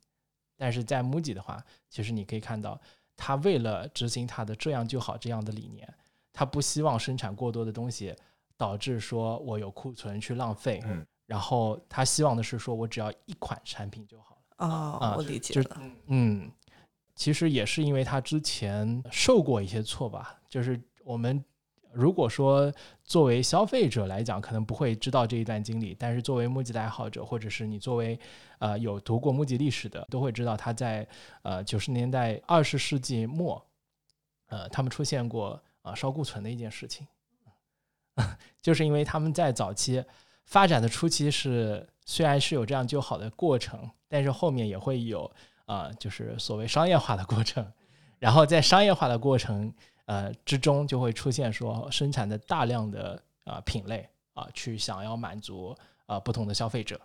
[0.58, 2.78] 但是在 MUJI 的话，其实你可以看到，
[3.16, 5.92] 他为了执行他的这样就好这样的理念，
[6.32, 8.14] 他不希望生产过多的东西，
[8.56, 10.80] 导致说我有库存去浪费。
[10.84, 11.06] 嗯。
[11.26, 14.66] 然后他希望的是说我只要一款产品就好了。
[14.68, 15.80] 哦，我理解了。
[16.06, 16.50] 嗯，
[17.14, 20.80] 其实也是因为他之前受过一些挫吧，就是。
[21.06, 21.44] 我们
[21.92, 22.72] 如果说
[23.04, 28.18] 作为消费者来讲，可能不会知道这一段经历，但是作为木吉的爱好者，或者是你作为
[28.58, 31.06] 呃有读过木吉历史的，都会知道他在
[31.42, 33.64] 呃九十年代二十世纪末，
[34.48, 37.06] 呃，他们出现过啊烧库存的一件事情，
[38.60, 40.04] 就是因为他们在早期
[40.44, 45.30] 发展的初期是虽然是有这样就好的过程，但是后面也会有
[45.64, 47.72] 啊就是所谓商业化的过程，
[48.18, 49.72] 然后在商业化的过程。
[50.06, 57.00] 呃，之中就会出现说生产的大量的啊品类啊，去想要满足啊不同的消费者，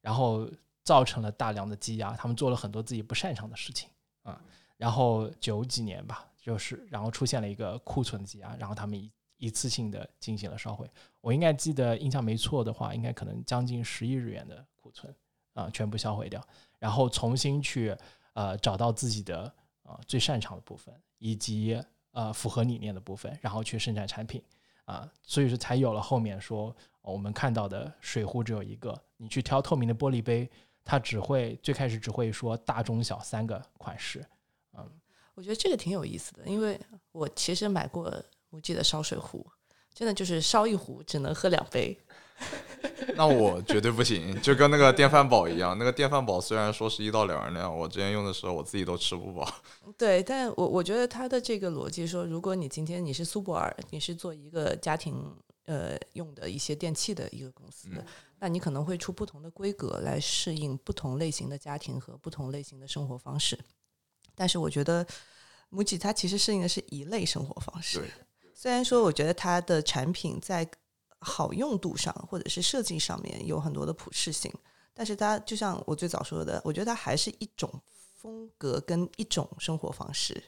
[0.00, 0.48] 然后
[0.82, 3.88] 造成了大量的积压，他们做了很多自己不擅长的事情
[4.22, 4.40] 啊，
[4.76, 15.14] 然后九几年吧，就是然后出现了一个库存积压，然后他们一一次性的进行了烧毁，我应该记得印象没错的话，应该可能将近十亿日元的库存
[15.54, 16.44] 啊全部销毁掉，
[16.78, 17.96] 然后重新去
[18.34, 19.44] 呃找到自己的
[19.82, 24.42] 啊、最擅长的部分，以及呃符合理念的部分，然后去生产产品
[24.84, 30.50] 啊、所以说才有了后面说、我们看到的水壶只有一个，你去挑透明的玻璃杯，
[30.84, 34.26] 它只会最开始只会说大中小三个款式，
[34.76, 34.90] 嗯
[35.34, 36.78] 我觉得这个挺有意思的，因为
[37.12, 38.12] 我其实买过
[38.50, 39.46] 无记的烧水壶，
[39.94, 41.96] 真的就是烧一壶只能喝两杯。
[43.14, 45.76] 那我绝对不行，就跟那个电饭煲一样。
[45.78, 49.46] 那个电饭煲虽然说是一到两人量，我之前用的时候我自己都吃不饱。
[49.98, 55.22] 对，但我我觉得他的这个逻辑说，如果你今天你是苏泊尔，你是做一个家庭
[55.66, 58.04] 呃用的一些电器的一个公司，嗯
[58.38, 63.58] 那你可能会出不同的规格来适应不同类型的家庭和不同类型的生活方式。
[64.34, 65.06] 但是我觉得
[65.70, 68.08] MUJI 它其实适应的是一类生活方式对。
[68.54, 70.66] 虽然说我觉得它的产品在
[71.20, 74.52] 好用度上或者是设计上面有很多的普适性，
[74.94, 77.70] 但是它就像我最早说的，我觉得它还是一种
[78.16, 80.42] 风格跟一种生活方式。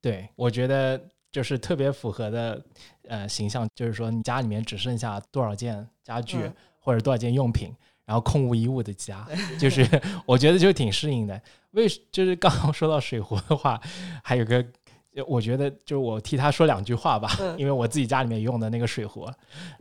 [0.00, 2.64] 对，我觉得就是特别符合的
[3.08, 7.74] 呃形象，就是说你家里面只剩下多少件家具、嗯或者多少件用品，
[8.06, 9.28] 然后空无一物的家，
[9.60, 9.86] 就是
[10.24, 11.38] 我觉得就挺适应的。
[11.72, 13.80] 为就是刚刚说到水壶的话，
[14.22, 14.64] 还有个。
[15.26, 19.28] 我觉得就是我替他说两句话吧，嗯因为我自己家里面用的那个水壶，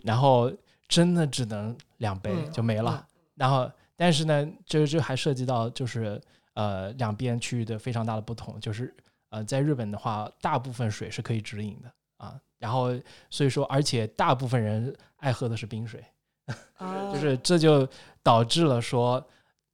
[0.03, 0.51] 然后
[0.87, 3.05] 真的只能两杯嗯就没了。
[3.35, 6.19] 然后，但是呢，这这还涉及到就是
[6.55, 8.91] 呃两边区域的非常大的不同，就是
[9.29, 12.89] 呃在日本的话，大部分水是可以直饮的啊，然后
[13.29, 16.03] 所以说，而且大部分人爱喝的是冰水，
[16.77, 17.87] 啊 就是这就
[18.23, 19.23] 导致了说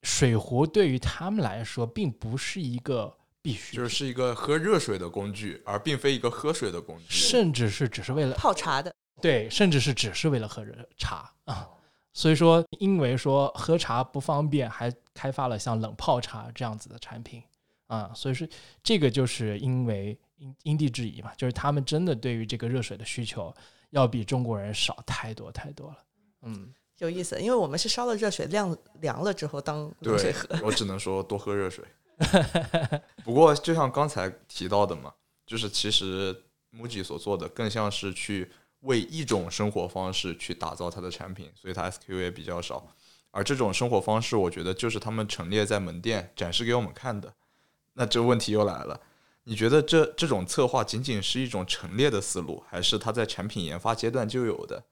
[0.02, 7.04] 水壶对于他们来说并不是一个必须，就是是一个喝热水的工具，而并非一个喝水的工具。
[7.10, 11.70] 甚至是只是为了泡茶的，对，甚至是只是为了喝热茶啊。
[12.14, 17.44] 所以说，因为说喝茶不方便，还开发了像冷泡茶这样子的产品
[17.88, 18.12] 啊。
[18.16, 18.48] 所以说，
[18.82, 23.54] 这个就是因为因因地制宜嘛，就是他们真的对于这个热水的需求
[23.90, 25.98] 要比中国人少太多太多了。
[26.44, 31.84] 嗯，有意思，因为我们是烧了热水晾凉了之后当冷水喝。，我只能说多喝热水。
[33.24, 35.14] 不过，就像刚才提到的嘛，
[35.46, 36.44] 就是其实
[36.76, 42.86] MUJI 所做的更像是去为一种生活方式去打造它的产品，所以它 SKU 也比较少。
[43.32, 47.34] 而这种生活方式，我觉得就是他们陈列在门店展示给我们看的。
[47.94, 49.00] 那这问题又来了，
[49.44, 54.84] 你觉得这这种策划仅仅是一种陈列的思路，还是它在产品研发阶段就有的？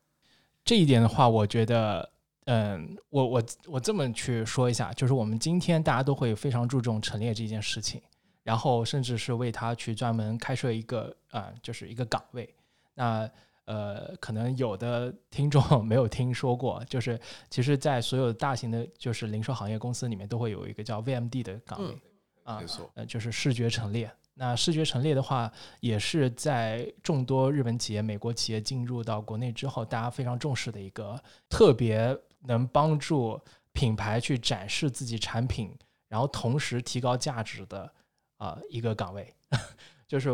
[0.64, 2.11] 这一点的话，我觉得，
[2.46, 8.02] 嗯，我我我这么去说一下，就是我们今天大家都会非常注重陈列这件事情，
[8.44, 12.54] 然后甚至是为它去专门开设一个啊、就是一个岗位。
[12.94, 13.30] 那
[13.66, 17.18] 呃，可能有的听众 没有听说过，就是
[17.50, 21.98] 其实，在所有大型的就是零售行业公司里面，都会有一个叫 VMD 的岗位、
[22.44, 24.12] 啊没，错，呃，就是视觉陈列。
[24.34, 25.50] 那视觉陈列的话，
[25.80, 33.40] 也是在众多日本企业、美国企业进入到国内之后，大家非常重视的一个特别能帮助
[33.74, 35.76] 品牌去展示自己产品，
[36.08, 37.92] 然后同时提高价值的
[38.38, 39.34] 啊、一个岗位。
[40.08, 40.30] 就是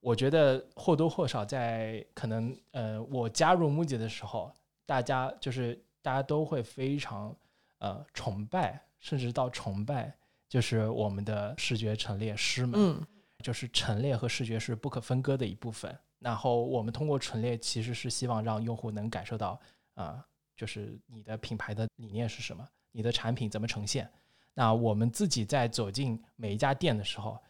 [0.00, 4.52] 我觉得或多或少在可能呃我加入 MUJI 的时候，
[4.86, 7.36] 大家就是大家都会非常
[7.78, 10.14] 呃崇拜，甚至到崇拜，
[10.48, 12.80] 就是我们的视觉陈列师们。
[12.80, 13.06] 嗯，
[13.42, 15.96] 就是陈列和视觉是不可分割的一部分。
[16.18, 19.58] 然后我们通过陈列，其实是希望让用户能感受到，
[19.94, 20.22] 啊、
[20.60, 24.06] 就是你的品牌的理念是什么，你的产品怎么呈现。
[24.52, 27.42] 那我们自己在走进每一家店的时候，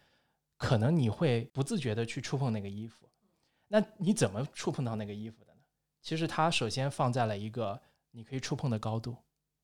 [0.56, 3.08] 可能你会不自觉的去触碰那个衣服。
[3.66, 5.60] 那你怎么触碰到那个衣服的呢？
[6.00, 9.16] 其实它首先放在了一个你可以触碰的高度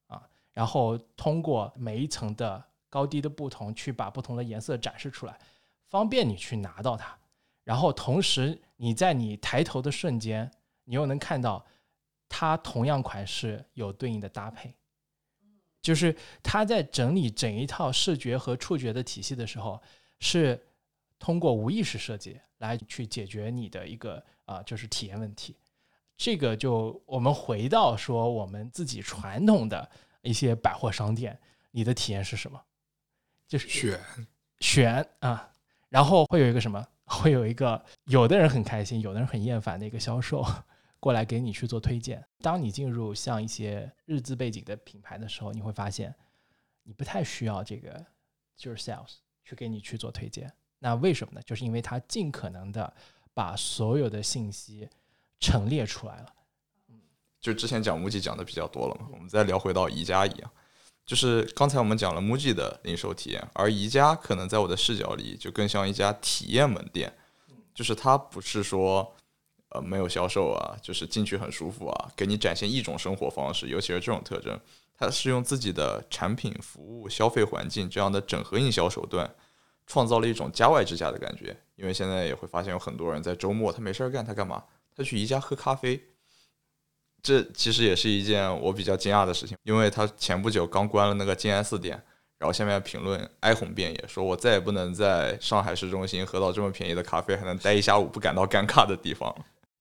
[0.08, 5.38] 啊，然后通过每一层的高低的不同，去把不同的颜色展示出来。
[5.86, 7.16] 方便你去拿到它，
[7.62, 10.50] 然后同时你在你抬头的瞬间，
[10.82, 11.64] 你又能看到
[12.28, 14.74] 它同样款式有对应的搭配，
[15.80, 19.80] 就是它在整理整一套视觉和触觉的体系的时候，
[20.18, 20.60] 是
[21.18, 25.56] 通过无意识设计来去解决你的一个啊、就是体验问题。
[26.16, 29.90] 这个就我们回到说我们自己传统的
[30.22, 31.38] 一些百货商店，
[31.70, 32.60] 你的体验是什么？
[33.46, 34.00] 就是选
[34.60, 35.52] 选啊，
[35.88, 36.84] 然后会有一个什么？
[37.06, 40.44] 会有一个有的人很开心，有的人很厌烦的一个销售
[41.06, 42.20] 过来给你去做推荐。
[42.40, 46.12] 当你进入像一些日资背景的品牌的时候，你会发现
[46.82, 48.04] 你不太需要这个
[48.56, 50.52] 就是 sales 去给你去做推荐。
[50.80, 51.40] 那为什么呢？
[51.46, 52.92] 就是因为它尽可能的
[53.32, 54.88] 把所有的信息
[55.38, 56.34] 陈列出来了。
[57.40, 60.50] 就之前讲 MUJI 讲的比较多了嘛，我们再聊回到宜家一样，
[61.04, 67.16] 就是刚才我们讲了 MUJI 的零售体验，而宜家可能在我的视角里就更像一家体验门店，
[67.72, 69.14] 就是它不是说
[69.76, 74.58] 呃没有销售啊，就是进去很舒服啊，给你展现一种生活方式，尤其是这种特征，
[74.98, 79.30] 它是用自己的产品、服务、消费环境这样的整合营销手段，
[79.86, 81.56] 创造了一种家外之家的感觉。
[81.76, 84.64] 因为现在也会发现有很多人在周末他没事儿干，他干嘛？
[84.96, 86.02] 他去宜家喝咖啡。
[87.22, 92.00] 这其实也是一件我比较惊讶的事情，因为他前不久刚关了那个静安寺店，
[92.38, 99.34] 然后下面评论哀鸿遍野，说我再也不能在上海市中心喝到这么便宜的咖啡，还能待一下午不感到尴尬的地方。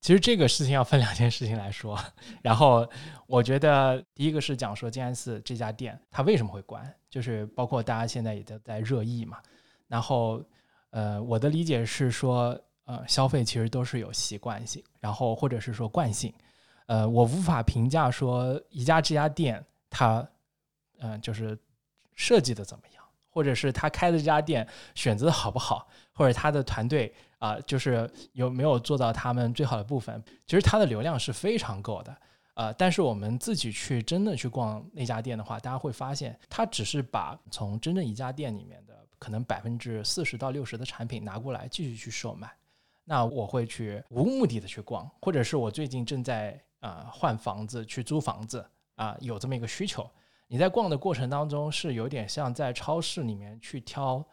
[0.06, 2.00] 其实这个事情要分两件事情来说，
[2.44, 2.88] 然后
[3.26, 9.40] 我觉得第一个是讲说静安寺这家店它为什么会关，就是包括大家现在也都在热议嘛。
[9.88, 10.40] 然后
[10.92, 16.32] 呃，我的理解是说，呃，消费其实都是有习惯性，然后或者是说惯性。
[16.86, 20.24] 呃，我无法评价说宜家这家店它，
[21.00, 21.58] 嗯，就是
[22.14, 27.12] 设计的怎么样，或者是他开的这家店选择的好不好，或者他的团队
[27.46, 30.24] 啊，就是有没有做到他们最好的部分。
[30.48, 32.18] 其实它的流量是非常够的，
[32.56, 42.52] 呃，但是我们自己去真的去逛那家店的话，大家会发现，它只是把从真正一家店里面的可能百分之四十到六十的产品拿过来继续去售卖。
[43.04, 46.60] 那我会去无目的的去逛，或者是我最近正在。
[46.82, 50.08] 啊，换房子去租房子啊，有这么一个需求。
[50.46, 54.24] 你在逛的过程当中，是有点像在超市里面去挑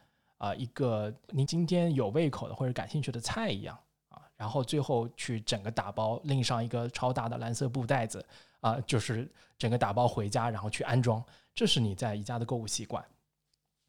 [0.43, 3.79] 啊一个您今天有胃口的或者感兴趣的菜一样
[4.09, 8.25] 啊，然后最后去整个打包拎上一个超大的蓝色布袋子
[8.59, 11.23] 啊，就是整个打包回家，然后去安装。
[11.55, 13.01] 这是你在宜家的购物习惯。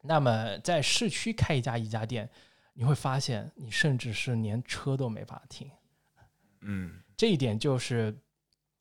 [0.01, 2.29] 那么在市区开一家宜家店，
[2.73, 5.69] 你会发现你甚至是连车都没法停。
[6.61, 8.17] 嗯，这一点就是。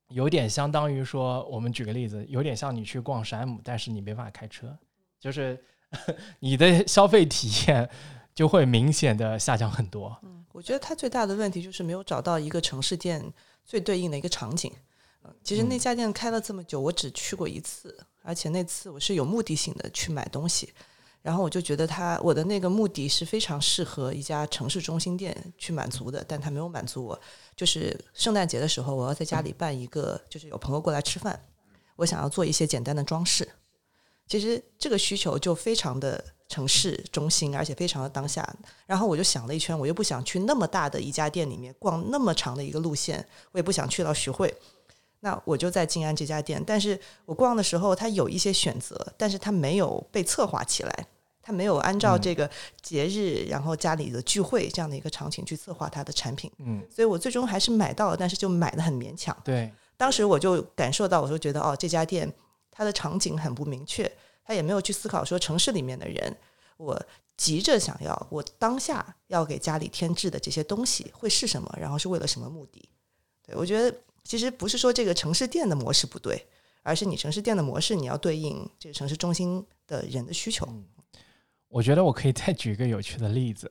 [0.09, 4.79] 有点相当于说，我们举个例子，有点像你去逛山姆，但是你没办法开车，
[5.19, 5.61] 就是
[6.41, 7.89] 你的消费体验
[8.35, 10.17] 就会明显的下降很多。
[10.23, 13.25] 嗯，我觉得它最大的问题就是没有找到一个城市店
[13.65, 14.73] 最对应的一个场景。
[15.25, 20.73] 嗯，其实那家店开了这么久，我只去过一次，而且那次我是有目的性的去买东西。
[21.23, 27.19] 然后我就觉得他我的那个目的是非常适合一家城市中心店去满足的，但他没有满足我。
[27.57, 31.41] 就是圣诞节的时候，我要在家里办一个，就是有朋友过来吃饭，
[31.97, 33.49] 我想要做一些简单的装饰。
[34.27, 38.47] 其实这个需求就非常的城市中心，而且非常的当下。
[38.87, 44.55] 然后我就想了一圈，我又不想去那么大的一家店里面逛那么长的一个路线，我也不想去到徐汇，
[45.21, 46.63] 那我就在静安这家店。
[46.67, 51.07] 但是我逛的时候，它有一些选择，但是它没有被策划起来。
[51.47, 59.37] 它没有按照这个节日，然后家里的聚会这样的一个场景去策划它的产品，嗯，所以我最终还是买到了，但是就买的很勉强。
[59.45, 62.33] 对，当时我就感受到，我就觉得哦，这家店
[62.75, 64.11] 它的场景很不明确，
[64.45, 66.37] 他也没有去思考说城市里面的人，
[66.77, 67.01] 我
[67.37, 72.89] 急着想要我当下要给家里添置的这些东西会是什么，然后是为了什么目的？
[73.47, 76.47] 对我觉得其实不是说这个城市店的模式不对，
[76.83, 80.69] 而是你城市店的模式你要对应这个城市中心的人的需求。
[81.69, 83.71] 我觉得我可以再举一个有趣的例子，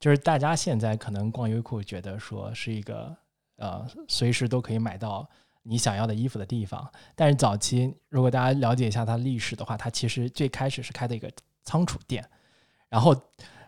[0.00, 3.16] 就是大家现在可能逛优衣库，觉得说是一个
[3.56, 5.28] 呃随时都可以买到
[5.66, 6.88] 你想要的衣服的地方。
[7.14, 11.30] 但是早期如果大家了解一下它历史的话，它其实最开始是开的一个
[11.64, 12.24] 仓储店，
[12.88, 13.14] 然后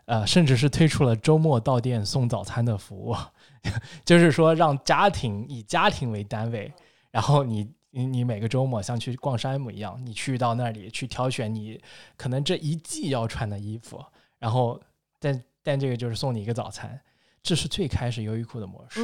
[0.05, 3.17] 呃甚至是推出了周末到店送早餐的服务，
[4.05, 6.73] 就是说让家庭以家庭为单位，
[7.11, 7.73] 然后你。
[7.91, 11.81] 你你每个周末像去逛山姆一样，你去到那里去挑选你
[12.19, 14.05] 可能这一季要穿的衣服，
[14.39, 14.79] 然后
[15.19, 17.01] 但但这个就是送你一个早餐，
[17.43, 19.01] 这是最开始优衣库的模式。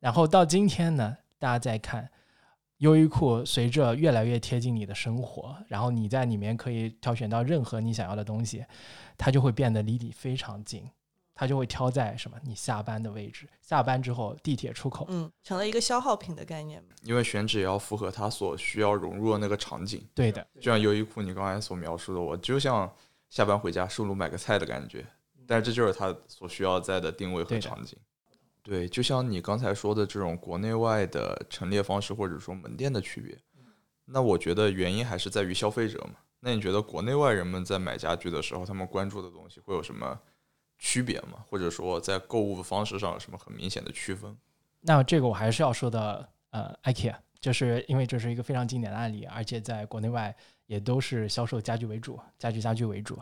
[0.00, 2.10] 然后到今天呢，大家再看
[2.78, 8.64] 优衣库，随着越来越贴近你的生活，然后你在里面可以挑选到任何你想要的东西，
[9.16, 10.90] 它就会变得离你非常近。
[11.36, 12.36] 它就会挑在什么？
[12.44, 16.80] 你下班的位置，下班之后地铁出口，嗯，成了一个消耗品的概念。
[17.02, 20.06] 因为选址也要符合它所需要融入的那个场景。
[20.14, 22.88] 对的，就像优衣库你刚才所描述的，我就像
[23.30, 25.04] 下班回家顺路买个菜的感觉。
[25.44, 27.98] 但是这就是它所需要在的定位和场景。
[28.64, 33.38] 对，就像你刚才说的这种国内外的陈列方式或者说门店的区别，
[34.04, 36.14] 那我觉得原因还是在于消费者嘛。
[36.40, 40.18] 那你觉得国内外人们在买家具的时候，他们关注的东西会有什么？
[40.76, 44.36] 区别吗，或者说在购物的方式上有什么很明显的区分？
[44.80, 50.34] 那这个我还是要说的，呃，IKEA，就是因为这是一个非常经典的案例，而且在国内外
[50.66, 53.18] 也都是销售家具为主，家具家具为主。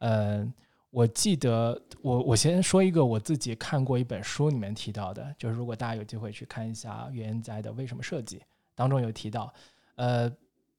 [0.00, 0.52] 嗯，
[0.90, 8.38] 我记得我我先说一个我自己看过一本书里面提到的，就是如果大家有机会去看一下原在的《为什么设计》
[8.74, 9.52] 当中有提到，
[9.94, 10.30] 呃，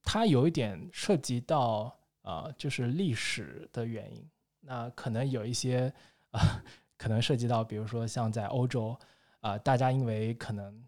[0.03, 4.29] 它有一点涉及到呃，就是历史的原因。
[4.59, 5.91] 那可能有一些
[6.31, 6.61] 啊、
[6.97, 8.97] 可能涉及到，比如说像在欧洲
[9.39, 10.83] 啊、大家因为可能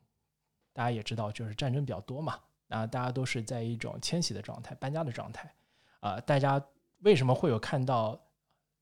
[0.74, 5.52] 大家也知道，就是战争比较多嘛，那大家都是在一种迁徙的状态、搬家的状态
[6.02, 6.62] 啊、大家
[7.00, 8.20] 为什么会有看到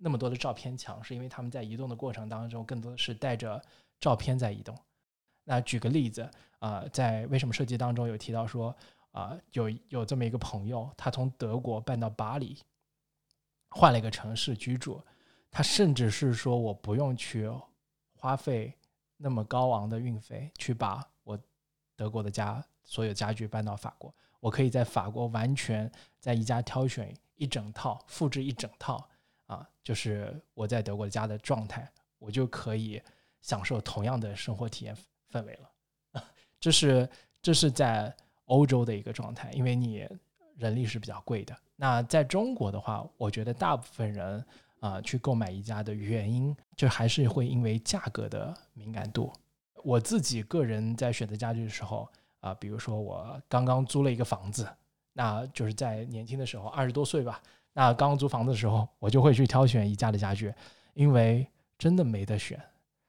[0.04, 1.04] 那么多的照片墙？
[1.04, 3.64] 是因为他们在移动的过程当中，更多的是带着
[4.00, 4.76] 照片在移动。
[5.44, 6.28] 那举个例子
[6.60, 8.76] 啊、在为什么设计当中有提到说
[9.12, 12.58] 啊、有有这么一个朋友，他从德国搬到巴黎，
[13.70, 15.04] 换了一个城市居住，
[15.50, 17.50] 他甚至是说我不用去
[18.16, 18.74] 花费
[19.18, 21.38] 那么高昂的运费去把我
[21.96, 29.10] 德国的家所有家具搬到法国，我可以在法国完全在宜家挑选一整套，复制一整套
[29.52, 31.86] 啊，就是我在德国家的状态，
[32.20, 33.02] 我就可以
[33.42, 34.96] 享受同样的生活体验
[35.30, 36.24] 氛围了。
[36.58, 37.10] 这是
[37.42, 40.08] 这是在欧洲的一个状态，因为你
[40.56, 41.54] 人力是比较贵的。
[41.76, 44.46] 那在中国的话，我觉得大部分人
[44.80, 49.34] 啊、去购买宜家的原因，就还是会因为价格的敏感度。
[49.84, 52.08] 我自己个人在选择家具的时候
[52.40, 54.68] 啊、比如说我刚刚租了一个房子，
[55.14, 57.42] 那就是在年轻的时候，二十多岁吧，
[57.74, 60.54] 那刚租房子的时候，我就会去挑选宜家的家具，
[60.94, 61.48] 因为
[61.78, 62.62] 真的没得选，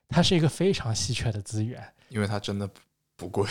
[0.08, 1.82] 它是一个非常稀缺的资源。
[2.08, 2.80] 因为它真的不
[3.16, 3.48] 不贵。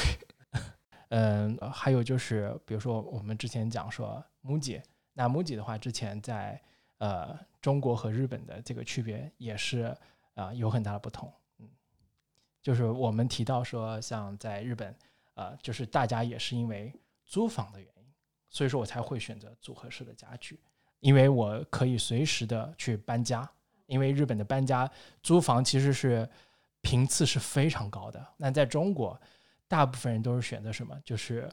[1.10, 4.82] 嗯，呃还有就是，比如说我们之前讲说 MUJI，
[5.14, 6.62] 那 MUJI 的话，之前在
[7.00, 9.96] 呃中国和日本的这个区别也是
[10.36, 11.32] 啊、有很大的不同。
[11.60, 11.68] 嗯，
[12.62, 14.96] 就是我们提到说，像在日本，
[15.34, 16.94] 呃，就是大家也是因为
[17.26, 18.04] 租房的原因，
[18.48, 20.58] 所以说我才会选择组合式的家具，
[21.02, 23.48] 因为我可以随时的去搬家，
[23.86, 24.90] 因为日本的搬家
[25.22, 26.28] 租房其实是
[26.82, 28.26] 频次是非常高的。
[28.38, 29.20] 那在中国，
[29.68, 30.98] 大部分人都是选择什么？
[31.04, 31.52] 就是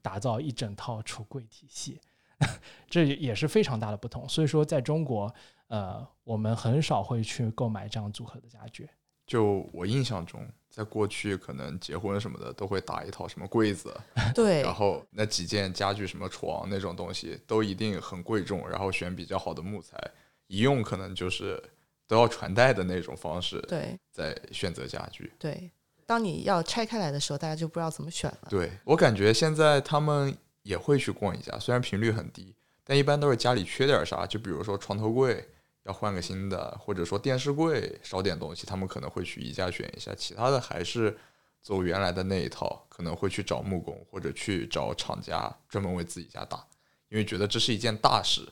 [0.00, 2.00] 打造一整套橱柜体系，
[2.88, 4.28] 这也是非常大的不同。
[4.28, 5.34] 所以说，在中国，
[5.68, 8.88] 呃，我们很少会去购买这样组合的家具。
[9.26, 13.94] 就我印象中，在过去可能结婚什么的都会打一套什么柜子，
[14.34, 19.98] 对然后那几件家具什么床那种东西都一定很贵重，然后选比较好的木材，
[20.46, 21.62] 一用可能就是
[22.08, 25.30] 都要传代的那种方式对在选择家具。
[25.38, 25.70] 对，
[26.06, 28.48] 当你要拆开来的时候，大家就不知道怎么选了。
[28.48, 35.46] 对我感觉现在他们也会去逛一下，虽然频率很低，但一般都是家里缺点啥，就比如说床头柜
[35.84, 41.18] 要换个新的，或者说电视柜少点东西，他们可能会去宜家选一下，其他的还是
[41.60, 46.64] 走原来的那一套，可能会去找木工或者去找厂家专门为自己家打，
[47.08, 48.46] 因为觉得这是一件大事，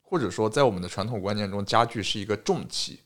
[0.00, 3.00] 或者说在我们的传统观念中，家具是一个重器，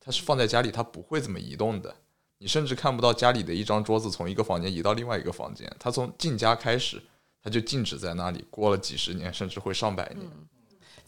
[0.00, 1.94] 它是放在家里它不会怎么移动的。
[2.38, 7.00] 你甚至看不到家里的一张桌子从一个房间移到另外一个房间，它从进家开始，
[7.42, 10.26] 它就静止在那里，过了几十年，甚至会上百年。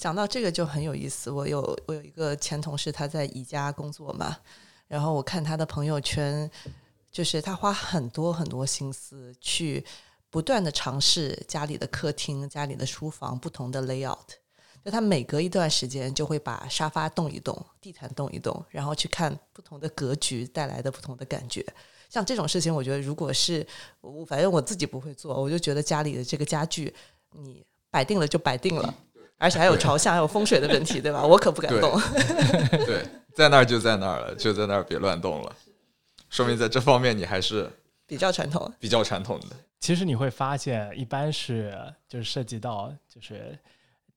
[0.02, 1.30] 讲到这个就很有意思。
[1.30, 4.36] 我有我有一个前同事，他在宜家工作嘛，
[4.88, 6.50] 然后我看他的朋友圈，
[7.12, 9.84] 就是他花很多很多心思去
[10.28, 14.16] 不断的尝试家里的客厅、家里的书房不同的 layout。
[14.84, 21.64] 就他每隔一段时间就会把沙发动一动，地毯动一动，然后去看不同的格局带来的不同的感觉。
[22.10, 23.64] 像这种事情，我觉得如果是
[24.00, 26.92] 我，反正我自己不会做，我就觉得家里的这个家具，
[27.30, 28.92] 你摆定了就摆定了，
[29.42, 31.20] 而且还有朝向，还有风水的问题，对吧？
[31.26, 32.00] 我可不敢对动。
[32.86, 35.56] 对，在那儿就在那儿了，就在那儿别乱动了，
[36.30, 37.68] 说明在这方面你还是
[38.06, 39.56] 比较传统，比较传统的。
[39.80, 41.76] 其实你会发现，一般是
[42.06, 43.58] 就是涉及到就是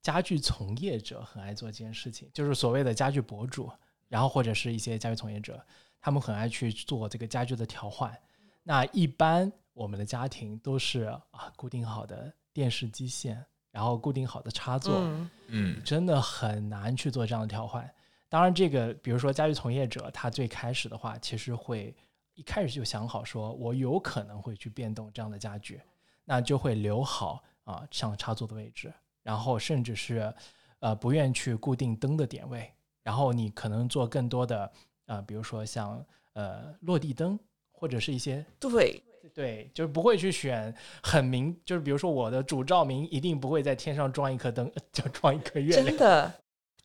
[0.03, 3.71] 家具从业者很爱做这件事情，就是所谓的家具博主，
[4.07, 5.59] 然后或者是一些家具从业者，
[5.99, 8.15] 他们很爱去做这个家具的调换。
[8.61, 13.43] 那一般我们的家庭都是啊固定好的电视机线，
[13.76, 17.86] 然后固定好的插座，嗯，嗯，真的很难去做这样的调换。
[18.30, 21.93] 当然，这个比如说家具从业者，他最开始的话，其实会
[22.36, 25.82] 一开始就想好说，我有可能会去变动这样的家具，
[26.23, 30.34] 那就会留好啊，像插座的位置，然后甚至是
[30.80, 32.71] 呃不愿去固定灯的点位，
[33.03, 34.71] 然后你可能做更多的
[35.07, 36.01] 呃，比如说像
[36.32, 37.38] 呃落地灯
[37.73, 39.03] 或者是一些对，
[39.34, 45.97] 对，就是不会去选很明，就是比如说我的主照明一定不会在天上装一颗灯， 就装一颗月亮真。
[45.97, 46.34] 的，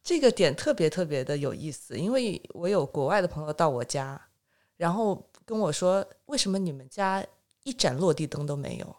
[0.02, 4.20] 这个点特别特别的有意思，因为我有国外的朋友到我家，
[4.76, 7.24] 然后跟我说，为什么你们家
[7.64, 8.96] 一盏落地灯都没有？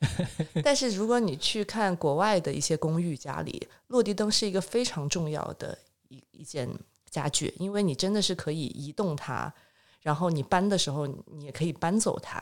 [0.64, 5.76] 但是如果你去看国外的一些公寓家里，落地灯是一个非常重要的
[6.08, 6.66] 一一件
[7.10, 9.52] 家具，因为你真的是可以移动它，
[10.00, 12.40] 然后你搬的时候你也可以搬走它，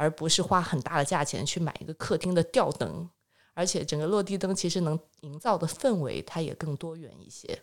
[0.00, 3.06] 而不是花很大的价钱去买一个客厅的吊灯。
[3.52, 7.60] 而且整个落地灯其实能营造的氛围它也更多元一些。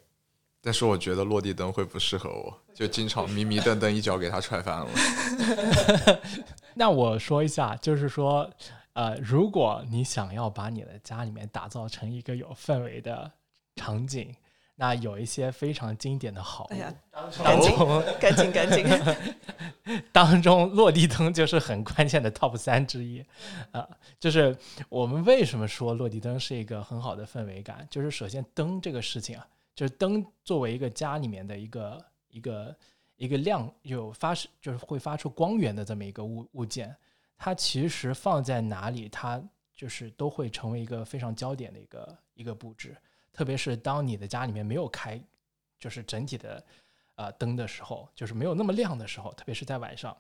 [0.62, 4.90] 但是我觉得落地灯会不适合我，就经常迷迷瞪瞪，一脚给它踹翻了。
[6.76, 8.48] 那我说一下，就是说，
[8.94, 13.32] 呃，如果你想要把你的家里面打造成一个有氛围的
[13.78, 14.36] 场景，
[14.80, 16.94] 那有一些非常经典的好物，哎呀，
[17.44, 18.86] 当中赶紧 赶紧，
[20.14, 23.26] 当中落地灯就是很关键的 top 三之一，
[23.72, 24.56] 啊、就是
[24.88, 32.76] 我们为什么说落地灯是一个很好的氛围感，就是首先灯这个事情啊，就是灯作为一个家里面的一个一个
[33.16, 36.96] 一个亮有发是就是会发出光源的这么一个物物件，
[37.36, 39.42] 它其实放在哪里，它
[39.76, 42.96] 就是都会成为一个非常焦点的一个一个布置，
[43.38, 45.22] 特别是当你的家里面没有开
[45.80, 46.66] 就是整体的
[47.16, 50.18] 呃灯的时候，就是没有那么亮的时候，特别是在晚上，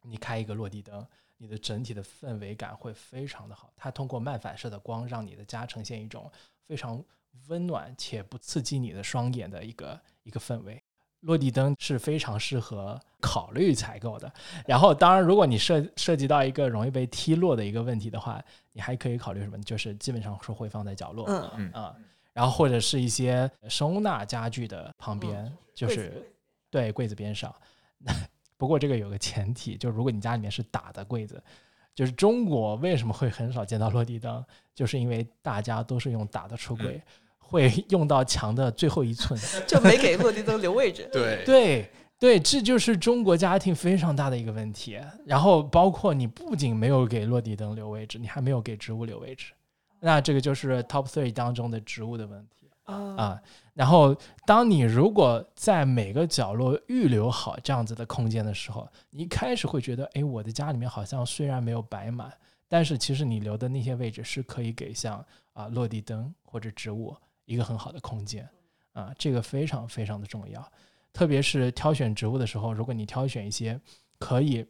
[0.00, 3.70] 你开一个落地灯，你的整体的氛围感会非常的好。
[3.76, 6.32] 它通过漫反射的光，让你的家呈现一种
[6.66, 7.04] 非常
[7.48, 10.82] 温暖且不刺激你的双眼的一个一个氛围。
[11.20, 14.32] 落地灯是非常适合考虑采购的。
[14.66, 19.60] 然后，当然，如果你涉涉及到一个容易被踢落的一个问题的话，你还可以考虑什么？
[19.62, 21.94] 就是基本上是会放在角落，嗯，嗯啊，
[22.32, 26.22] 然后或者是一些收纳家具的旁边，就是柜
[26.70, 27.54] 对柜子边上。
[28.56, 31.42] 不过这个有个前提，就是如果你家里面是打的柜子，
[31.94, 37.00] 就是中国为什么会很少见到落地灯，就是因为大家都是用打的橱柜，
[37.38, 39.38] 会用到墙的最后一寸。
[39.66, 41.08] 就没给落地灯留位置。
[41.12, 45.00] 对，对对，这就是中国家庭非常大的一个问题。
[45.24, 49.52] 然后包括你不仅没有给落地灯留位置，你还没有给植物留位置，
[50.00, 53.42] 那这个就是 top three 当中的植物的问题啊，啊。
[53.74, 62.32] 然后，当你如果在每个角落预留好这样子的空间的时候，你一开始会觉得，哎，我的家里面好像虽然没有摆满，
[62.68, 68.46] 但是其实你留的那些位置是可以给像啊落地灯或者植物一个很好的空间
[68.92, 70.66] 啊，这个非常非常的重要。
[71.12, 73.80] 特别是挑选植物的时候，如果你挑选一些
[74.18, 74.66] 可以，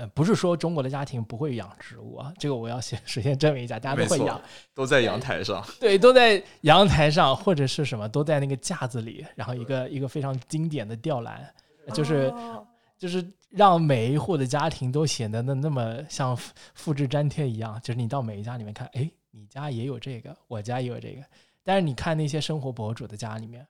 [0.00, 4.40] 呃，不是说中国的家庭不会养植物啊，这个我要先 首先证明一下，大家都会养，
[4.72, 5.62] 都在阳台上。
[5.78, 11.46] 对，都在阳台上或者是什么，都在那个架子里，然后一个一个非常经典的吊篮，
[11.92, 21.22] 就是哦就是让每一户的家庭都显得那那么像复复制粘贴一样，就是你到每一家里面看，哎，你家也有这个，我家也有这个，
[21.62, 23.66] 但是你看那些生活博主的家里面，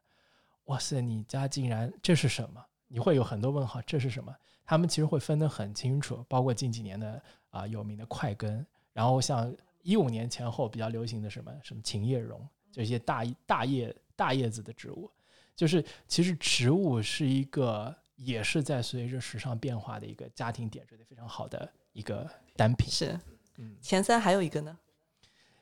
[0.66, 2.64] 哇塞，你家竟然这是什么？
[2.86, 4.32] 你会有很多问号，这是什么？
[4.64, 12.40] 他们其实会分得很清楚，包括近几年的啊、有名的快根，然后像一五年前后比较流行的什么什么琴叶榕，
[12.70, 15.10] 这些大大叶大叶子的植物，
[15.56, 22.88] 就是其实植物是一个也是在随着时尚变化的一个家庭点缀的非常好的一个单品。
[22.88, 23.18] 是。
[23.56, 24.78] 嗯，前三还有一个呢，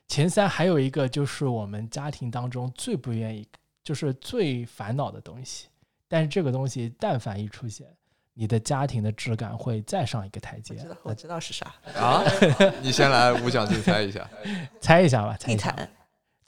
[0.07, 3.47] 前三还有一个就是我们家庭当中最不愿意，
[3.83, 5.67] 就是最烦恼的东西，
[6.07, 7.87] 但是这个东西但凡一出现，
[8.39, 10.97] 你的家庭的质感会再上一个台阶我知道。
[11.03, 12.23] 我知道是啥，啊，
[12.81, 14.25] 你先来无奖竞猜一下。
[14.79, 15.71] 猜一下吧，猜地一下。
[15.71, 15.91] 毯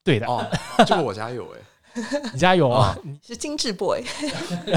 [0.02, 0.50] 对的，哦，
[0.88, 1.60] 这个我家有哎，
[2.32, 2.98] 你家有啊？
[3.04, 4.02] 你是精致 boy，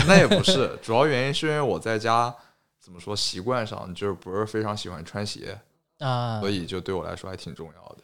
[0.09, 2.35] 那也不是，主要原因是因为我在家
[2.81, 5.57] 怎么说习惯上就是不是非常喜欢穿鞋，
[6.01, 7.99] 啊，所以就对我来说还挺重要的。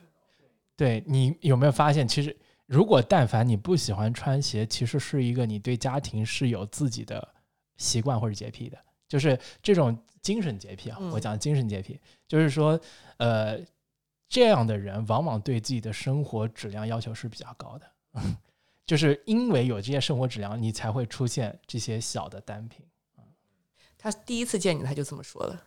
[0.77, 2.35] 对你有没有发现，其实
[2.67, 7.27] 如果但凡你不喜欢穿鞋，其实是一个你对家庭是有自己的
[7.77, 8.79] 习惯或者洁癖的，
[9.11, 10.97] 就是这种精神洁癖啊。
[10.99, 12.81] 嗯我讲精神洁癖，就是说，
[13.19, 13.59] 呃，
[14.29, 17.91] 这样的人往往对自己的生活质量要求是比较高的，
[18.87, 22.87] 就是因为有这些生活质量，你才会出现这些小的单品。
[24.03, 25.63] 他第一次见你他就这么说了，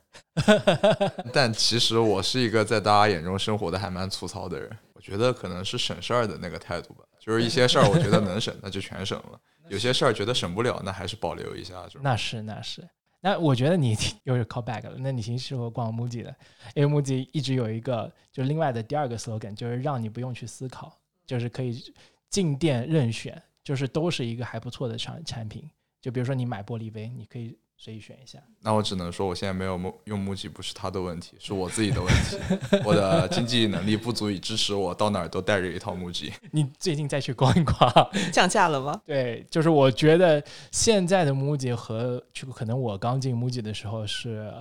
[1.32, 9.40] 但其实我是一个在大家眼中生活的还蛮粗糙的人，我觉得可能是省事儿的那个态度吧，就是一些事儿我觉得能省，那就全省了；
[9.70, 11.84] 有些事儿觉得省不了，那还是保留一下。
[11.84, 12.90] 这种那是那是。
[13.26, 13.96] 那我觉得你
[14.26, 16.36] 又是 call back 了，那你挺适合逛 MUJI 的，
[16.76, 20.94] 因为 MUJI 一直有一个就是另外的第二个 slogan，就是让你不用去思考，
[21.26, 21.82] 就是可以
[22.30, 25.70] 进店任选，就是都是一个还不错的产产品。
[26.02, 28.42] 就比如说你买玻璃杯，你可以随意选一下。
[28.62, 32.38] 那我只能说，我现在没有木用木吉，不是他的问题，是我自己的问题。
[32.86, 36.32] 我的经济能力不足以支持我到哪儿都带着一套木吉。
[36.52, 37.92] 你最近再去逛一逛，
[38.32, 39.00] 降价了吗？
[39.06, 44.54] 对，就是我觉得现在的 MUJI 和这个可能我刚进 MUJI 的时候是，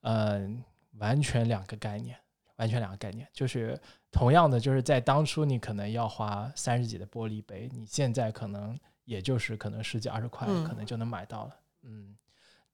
[0.00, 0.64] 嗯、
[0.96, 2.16] 完全两个概念，
[2.56, 3.28] 完全两个概念。
[3.34, 3.78] 就是
[4.10, 11.50] 同样的，就是在当初你可能要花三十几的玻璃杯，你现在可能也就是可能十几二十块，嗯可能就能买到了。
[11.82, 12.16] 嗯，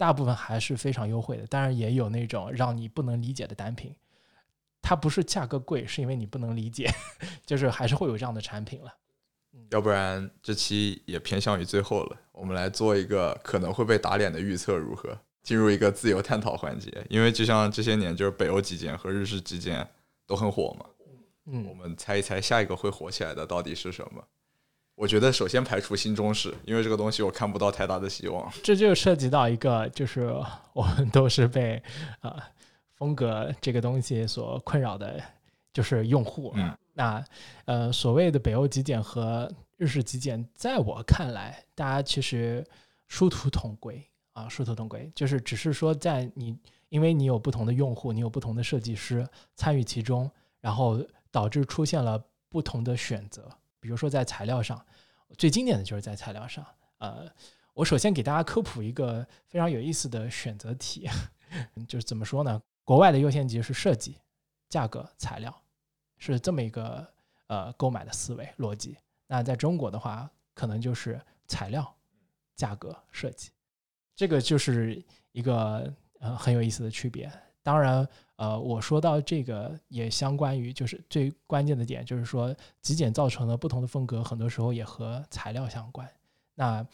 [0.00, 3.94] 大部分还是非常优惠的，当然也有那种让你不能理解的单品。
[4.80, 6.90] 它不是价格贵，是因为你不能理解，
[7.44, 8.90] 就是还是会有这样的产品了。
[9.68, 15.20] 要不然这期也偏向于最后了，我们来做一个可能会被打脸的预测，如何？
[15.42, 19.86] 进入一个自由探讨环节，因为就像这些年，就是北欧极简和日式极简
[20.26, 20.86] 都很火嘛。
[21.44, 24.24] 嗯我嗯，们猜一猜下一个会火起来的到底是什么？
[25.00, 28.52] 我觉得首先排除新中式，因为这个东西我看不到太大的希望。
[28.62, 30.30] 这就涉及到一个，就是
[30.74, 31.82] 我们都是被
[32.20, 32.36] 呃
[32.96, 35.18] 风格这个东西所困扰的，
[35.72, 36.52] 就是用户。
[36.54, 37.24] 嗯那
[37.64, 42.62] 呃，所谓的北欧极简和日式极简，在我看来，大家其实
[43.08, 46.54] 殊途同归啊，殊途同归，就是只是说在你，
[46.90, 50.30] 因为你有不同的用户，你有不同的设计师参与其中，
[50.60, 53.48] 然后导致出现了不同的选择。
[53.80, 54.84] 比如说在材料上，
[55.36, 56.64] 最经典的就是在材料上，
[56.98, 57.28] 呃，
[57.74, 61.08] 我首先给大家科普一个非常有意思的选择题，
[61.88, 62.60] 就是怎么说呢？
[62.84, 64.18] 国外的优先级是设计、
[64.68, 65.62] 价格、材料，
[66.18, 67.06] 是这么一个
[67.46, 68.96] 呃购买的思维逻辑。
[69.26, 71.96] 那在中国的话，可能就是材料、
[72.56, 73.50] 价格、设计，
[74.14, 75.02] 这个就是
[75.32, 77.30] 一个呃很有意思的区别。
[77.62, 86.08] 当然，呃，我说到这个也相关于就是最关键的点，就是说极简造成了不同的风格，很多时候也和材料相关。
[86.54, 86.86] 那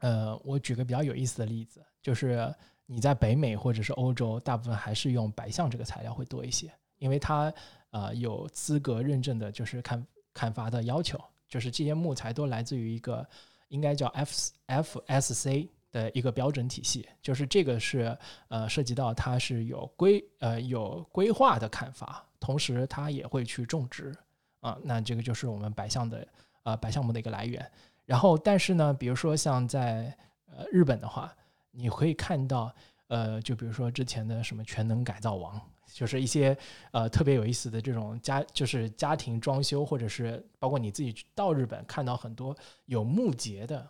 [0.00, 2.54] 呃，我举个比较有意思的例子，就是
[2.86, 7.52] 你在北美或者是欧洲，大部分还是用白橡这个材料会多一些，因为它
[7.90, 11.18] 呃有资格认证的，就是砍砍伐的要求，
[11.48, 13.26] 就是这些木材都来自于一个
[13.68, 18.18] 应该叫 F F S C 的一个标准体系，就是这个是
[18.48, 24.12] 呃涉及到它是有规呃有规划的砍伐，同时它也会去种植
[24.60, 26.26] 啊、那这个就是我们白橡的
[26.62, 27.70] 呃白橡木的一个来源。
[28.04, 30.16] 然后，但是呢，比如说像在
[30.46, 31.32] 呃日本的话，
[31.70, 32.72] 你可以看到，
[33.08, 35.60] 呃，就比如说之前的什么全能改造王，
[35.92, 36.56] 就是一些
[36.92, 43.88] 呃特别有意思的这种家，就是家庭装修，或者是包括你自己到日本看到很多有木节的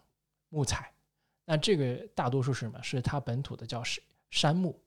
[0.48, 0.90] 木材，
[1.52, 2.82] 那这个大多数是什么？
[2.82, 4.80] 是它本土的叫杉杉木。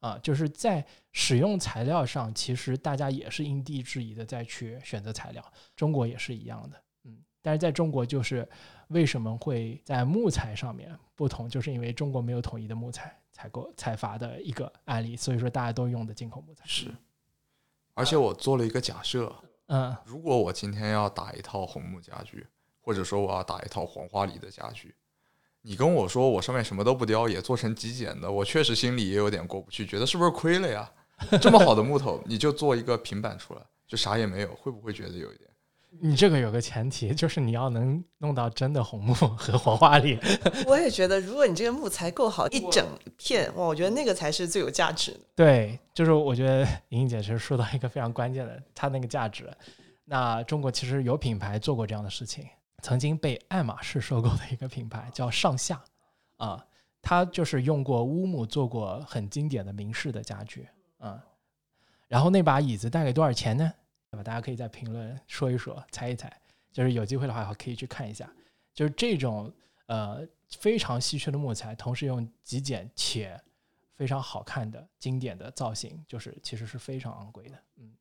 [0.00, 5.44] 啊，就是在使用材料上，其实大家也是因地制宜的再去选择材料，
[5.74, 6.80] 中国也是一样的。
[7.02, 8.48] 嗯，但是在中国，就是
[8.90, 16.64] 为什么会在木材上面不同，就是因为中国没有统一的木材采购采伐的一个案例，所以说大家都用的进口木材。
[16.64, 16.94] 是，
[17.94, 19.34] 而且我做了一个假设，
[19.66, 22.46] 嗯如果我今天要打一套红木家具，
[22.80, 24.94] 或者说我要打一套黄花梨的家具，
[25.68, 30.90] 你跟我说我上面什么都不雕，也做成极简的，我确实心里也有点过不去，觉得是不是亏了呀？
[31.42, 35.50] 这么好的木头，你就做一个平板出来，就啥也没有，会不会觉得有一点？
[36.00, 40.18] 你这个有个前提，就是你要能弄到真的红木 和黄花梨。
[40.66, 42.86] 我也觉得，如果你这个木材够好，一整
[43.18, 45.20] 片哇，我觉得那个才是最有价值的。
[45.36, 49.46] 对，就是我觉得 莹莹姐其实说到一个非常关键的，它那个价值。
[50.06, 52.46] 那中国其实有品牌做过这样的事情，
[52.82, 55.82] 曾经被爱马仕收购的一个品牌叫上下，
[56.36, 56.66] 啊，
[57.02, 60.68] 它就是用过乌木做过很经典的明式的家具，
[60.98, 61.24] 啊，
[62.06, 63.72] 然后那把椅子大概多少钱呢？
[64.10, 64.22] 对吧？
[64.22, 66.32] 大家可以在评论说一说，猜一猜。
[66.72, 68.30] 就是有机会的话，可以去看一下。
[68.72, 69.52] 就是这种
[69.86, 73.38] 呃非常稀缺的木材，同时用极简且
[73.96, 77.92] 非常好看的经典的造型，就是其实是非常昂贵的，嗯，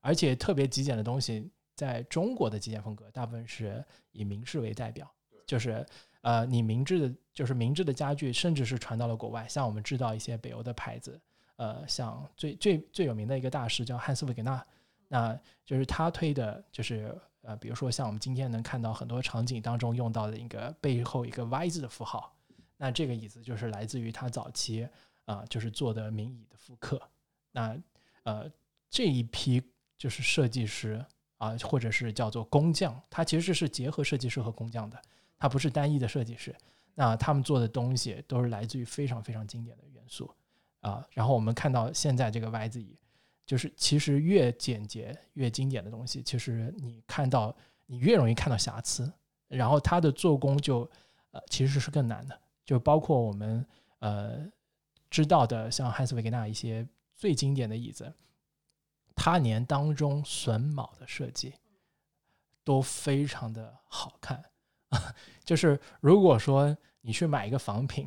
[0.00, 5.08] 而且特别极简的东西，在中国的极简风格大部分是以明式为代表，
[5.46, 5.86] 就是
[6.22, 11.20] 呃，你明制的，就是明制的家具，甚至是传到了国外，像我们知道一些北欧的牌子，
[11.56, 14.66] 呃，像最最最有名的一个大师叫汉斯·维格纳，
[15.06, 22.34] 那就是他推的，就是呃，比如说像我们今天能看到很多场景当中用到的一个背后一个 Y 字的符号，
[22.76, 24.88] 那这个椅子就是来自于他早期
[25.26, 27.00] 啊、就是做的明椅的复刻。
[27.52, 27.76] 那
[28.24, 28.50] 呃
[28.88, 29.62] 这一批
[29.98, 31.04] 就是设计师
[31.36, 35.00] 啊、或者是叫做工匠，他其实是结合设计师和工匠的，
[35.38, 36.54] 他不是单一的设计师。
[36.94, 40.30] 那他们做的东西都是来自于非常非常经典的元素
[40.80, 42.96] 啊、然后我们看到现在这个 Y 字椅，
[43.44, 47.54] 就是其实越简洁越经典的东西，其实你看到
[47.86, 49.12] 你越容易看到瑕疵，
[49.48, 50.88] 然后它的做工就
[51.32, 53.66] 呃其实是更难的，就包括我们
[53.98, 54.46] 呃
[55.10, 58.12] 知道的像汉斯维格纳一些最经典的椅子，
[59.16, 61.54] 它年当中榫卯的设计
[62.62, 64.44] 都非常的好看，
[65.42, 68.06] 就是如果说你去买一个仿品，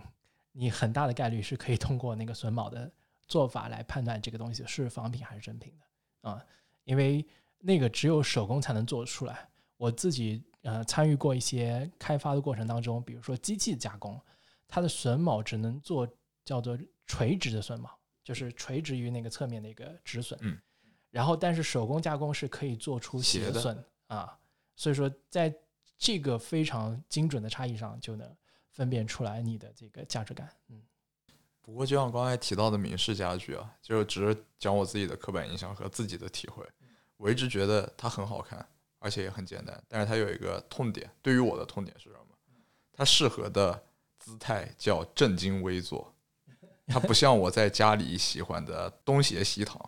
[0.54, 2.90] 你很大的概率是可以通过那个榫卯的
[3.28, 6.46] 做法来判断这个东西是仿品还是真品的啊、
[6.84, 7.26] 因为
[7.60, 9.50] 那个只有手工才能做出来。
[9.78, 14.22] 我自己呃参与过一些开发的过程当中，比如说机器加工，
[14.68, 16.08] 它的榫卯只能做
[16.44, 17.90] 叫做垂直的榫卯，
[18.24, 20.38] 就是垂直于那个侧面的一个止损。
[21.12, 24.38] 然后但是手工加工是可以做出鞋损啊，
[24.76, 25.54] 所以说在
[25.98, 28.36] 这个非常精准的差异上就能
[28.72, 30.50] 分辨出来你的这个价值感。
[30.70, 30.82] 嗯
[31.62, 36.66] 不过就像刚才提到的明式家具啊，就只是讲我自己的刻板印象和自己的体会。
[37.16, 42.26] 我一直觉得它很好看，而且也很简单，但是它有一个痛点，对于我的痛点是什么？
[42.92, 43.84] 它适合的
[44.18, 46.12] 姿态叫正襟危坐，
[46.88, 49.80] 它不像我在家里喜欢的东斜西躺，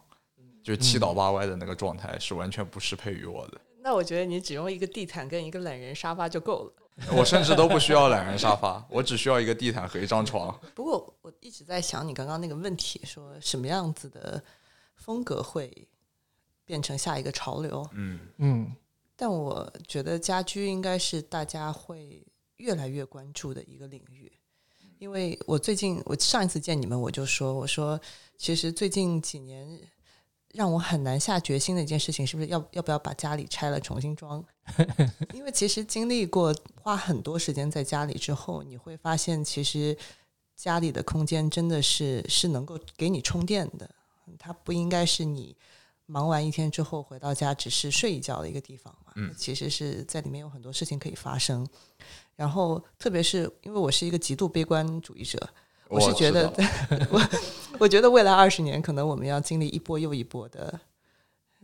[0.63, 3.61] 就七倒八歪的那个状态是完全不适配于我的。
[3.83, 6.73] 那我觉得你只用一个地毯跟一个懒人沙发就够了。
[7.17, 10.55] 我甚至都不需要懒人沙发，我只需要一个地毯和一张床。
[10.75, 14.43] 不过我一直在想你刚刚那个问题，说什么样子的
[14.95, 15.87] 风格会
[16.65, 17.89] 变成下一个潮流？
[17.93, 18.75] 嗯，嗯
[19.15, 22.23] 但我觉得家居应该是大家会
[22.57, 24.31] 越来越关注的一个领域，
[24.99, 27.99] 因为我最近我上一次见你们我就说，我说
[28.37, 29.79] 其实最近几年
[30.53, 34.43] 让我很难下决心的一件事情，是不是要要不要把家里拆了重新装？
[35.33, 39.97] 因为其实经历过花很多时间在家里之后，你会发现其实
[40.55, 43.89] 家里的空间真的是是能够给你充电的，
[44.37, 45.55] 它不应该是你
[46.05, 49.13] 忙完一天之后回到家只是睡一觉的一个地方嘛。
[49.15, 51.67] 嗯其实是在里面有很多事情可以发生。
[52.35, 55.37] 然后，特别是因为我是一个极度悲观主义者，
[55.91, 56.51] 我是觉得，
[57.11, 57.21] 我
[57.79, 60.79] 我觉得未来二十年可能我们要经历一波又一波的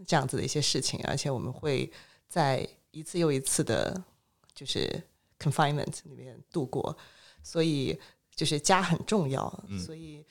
[0.06, 1.92] 这样子的一些事情，而且我们会
[2.28, 4.04] 在一次又一次的，
[4.54, 5.02] 就是
[5.40, 6.96] confinement 里面度过，
[7.42, 7.98] 所以
[8.36, 10.26] 就是家很重要，嗯所以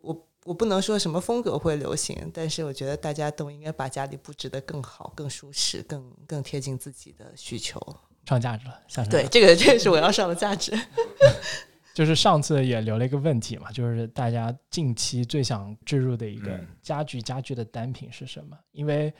[0.00, 7.80] 我我不能说什么风格会流行，但是我觉得大家都应该把家里布置得更好、更舒适、更更贴近自己的需求。
[8.26, 9.28] 上价值了，对，了。
[9.28, 10.72] 这个这个是我要上的价值。
[11.96, 18.58] 就是上次也留了一个问题嘛，就是大家近期最想置入的一个嗯家具家具的单品是什么？
[18.72, 19.10] 因为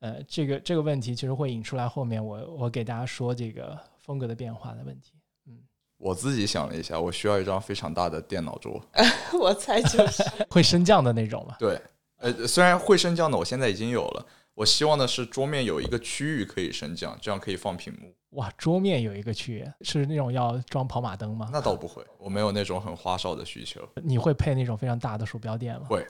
[0.00, 5.14] 呃，这个这个问题其实会引出来后面我我给大家说这个风格的变化的问题。
[5.46, 5.56] 嗯，
[5.96, 8.84] 我自己想了一下，我需要一张非常大的电脑桌。
[9.40, 11.56] 我猜就是会升降的那种嘛？
[11.58, 11.80] 对，
[12.18, 14.26] 呃，虽然会升降的我现在已经有了，
[14.56, 18.10] 我希望的是桌面有一个区域可以升降，这样可以放屏幕。
[18.30, 21.50] 哇，桌面有一个区域是那种要装跑马灯吗？
[21.52, 23.86] 那倒不会，我没有那种很花哨的需求。
[23.96, 26.06] 你会配那种非常大的鼠标垫吗会，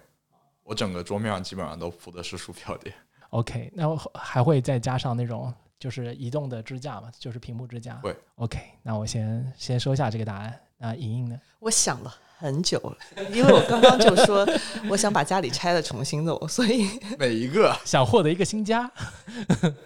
[0.62, 2.94] 我整个桌面上基本上都铺的是鼠标垫。
[3.30, 7.96] ？OK，那我还会再加上那种就是移动的支架嘛，就是屏幕支架。
[7.96, 8.14] 会。
[8.36, 10.56] OK，那我先先收下这个答案。
[10.78, 11.40] 那莹莹呢？
[11.58, 12.96] 我想了很久了，
[13.30, 14.46] 因为我刚刚就说
[14.90, 16.86] 我想把家里拆了重新弄，所以
[17.18, 18.90] 每一个想获得一个新家。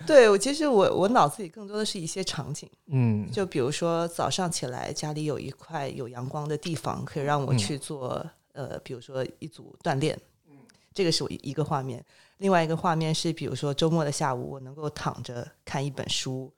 [0.07, 10.57] 对我其实我我脑子里更多的是一些场景，嗯，就比如说早上起来家里有一块有阳光的地方，可以让我嗯去做、呃，比如说一组锻炼，嗯
[10.93, 12.05] 这个是我一一个画面。
[12.39, 16.53] 另外一个画面是，比如说周末的下午，我能够躺着看一本书，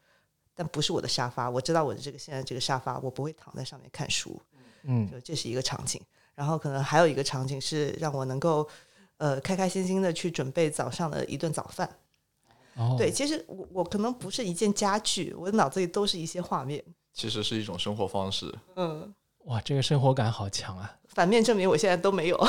[0.55, 1.51] 但不是我的沙发。
[1.51, 4.41] 我知道我的这个现在这个沙发，我不会躺在上面看书。
[4.85, 6.01] 嗯就这是一个场景。
[6.35, 8.67] 然后可能还有一个场景是让我能够
[9.19, 11.89] 呃开开心心的去准备早上的一顿早饭。
[12.75, 16.83] 哦，对，其实我我可能不是一件家具，我的脑子里都是一些画面。
[17.13, 18.51] 其实是一种生活方式。
[18.77, 19.15] 嗯，
[19.45, 20.97] 哇，这个生活感好强啊！
[21.13, 22.49] 反面证明我现在都没有。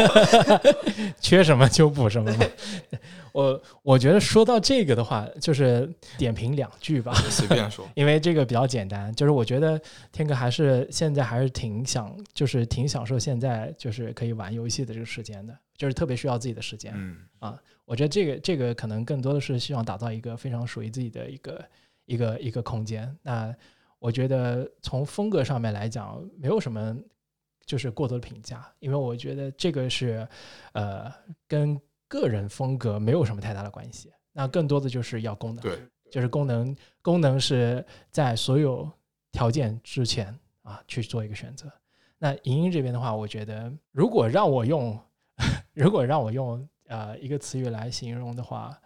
[1.20, 2.46] 缺什么就补什么嘛。
[3.32, 9.14] 我我觉得说到这个的话，就是点评两句吧，随便说，因为这个比较简单。
[9.14, 9.80] 就是我觉得
[10.10, 16.92] 天哥还是现在还是挺享，就是挺享受现在就是可以玩游戏的这个时间的，就是特别需要自己的时间。
[16.96, 21.64] 嗯，我觉得这个这个可能更多的是希望打造一个非常属于自己的一个
[22.06, 23.14] 一个一个空间。
[23.22, 23.54] 那
[24.00, 26.96] 我觉得从风格上面来讲，没有什么
[27.64, 30.26] 就是过多的评价，因为我觉得这个是
[30.72, 31.12] 呃
[31.46, 34.10] 跟个人风格没有什么太大的关系。
[34.32, 35.78] 那更多的就是要功能，对，
[36.10, 38.90] 就是功能功能是在所有
[39.32, 41.70] 条件之前啊去做一个选择。
[42.16, 44.98] 那莹莹这边的话，我觉得如果让我用，
[45.74, 48.78] 如果让我用呃一个词语来形容的话，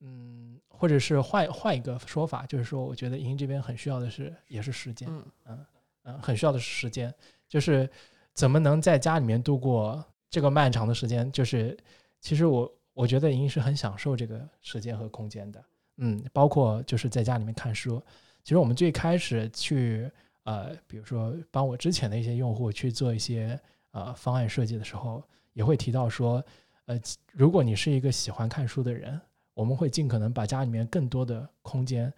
[0.00, 5.08] 嗯，或者是换换一个说法，就是说，我觉得莹莹这边很需要的是也是时间，
[5.46, 5.64] 嗯
[6.02, 7.14] 嗯，很需要的是时间，
[7.48, 7.88] 就是
[8.34, 11.30] 怎么能在家里面度过这个漫长的时间。
[11.30, 11.78] 就是
[12.18, 15.64] 其实我我觉得莹莹是很享受这个时间和空间的，
[15.98, 18.02] 嗯，包括就是在家里面看书。
[18.42, 20.10] 其实我们最开始去
[20.42, 23.56] 呃，比如说帮我之前的一些用户去做一些
[23.92, 25.22] 呃方案设计的时候，
[25.52, 26.44] 也会提到说，
[26.86, 29.20] 呃，如果你是一个喜欢看书的人，
[29.54, 32.12] 我们会尽可能把家里面更多的空间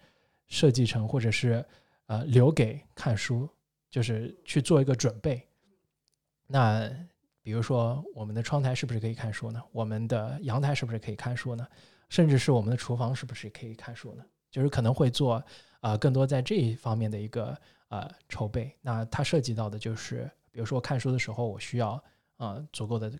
[0.47, 1.63] 设计成，或者是
[2.05, 3.49] 呃留给看书，
[3.89, 5.45] 就是去做一个准备。
[6.47, 6.89] 那
[7.41, 9.61] 比如说我们的窗台是不是可以看书呢？
[9.71, 11.67] 我们的阳台是不是可以看书呢？
[12.09, 14.23] 甚至是我们的厨房是不是可以看书呢？
[14.51, 15.43] 就是可能会做
[15.79, 17.57] 啊更多在这一方面的一个
[17.89, 18.73] 呃筹备。
[18.81, 22.01] 那它涉及到的就是，比如说看书的时候，我需要
[22.37, 23.11] 啊足够的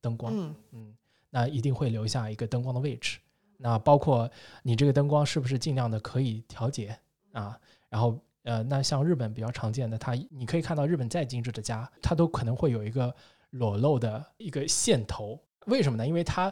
[0.00, 0.96] 灯光，嗯嗯，
[1.30, 3.18] 那一定会留下一个灯光的位置。
[3.58, 4.30] 那包括
[4.62, 6.98] 你这个灯光是不是尽量的可以调节
[7.32, 7.58] 啊？
[7.90, 13.14] 然后呃，那像日本比较常见的，它你可以看到日本再精致的家，它都可能会有一个
[13.50, 15.38] 裸露的一个线头。
[15.66, 16.06] 为什么呢？
[16.06, 16.50] 因为它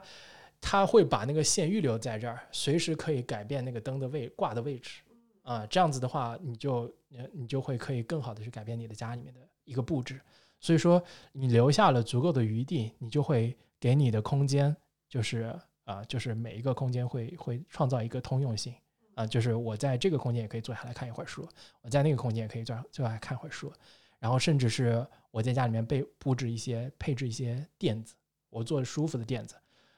[0.61, 5.01] 它会把那个线预留在这儿，随时可以改变那个灯的位挂的位置
[5.43, 5.65] 啊。
[5.67, 10.21] 这样子的话，你就呃你就会可以更好的去改变你的家里面的一个布置。
[10.59, 11.03] 所以说，
[11.33, 14.75] 你留下了足够的余地，你就会给你的空间，
[15.09, 15.55] 就是
[15.87, 18.75] 啊、就是每一个空间会会创造一个通用性
[19.15, 21.49] 啊、就是我在这个空间也可以坐下来看一会儿书，
[21.81, 23.73] 我在那个空间也可以坐坐下来看会儿书，
[24.19, 28.15] 然后甚至是我在家里面备布置一些配置一些垫子，
[28.51, 29.55] 我坐舒服的垫子，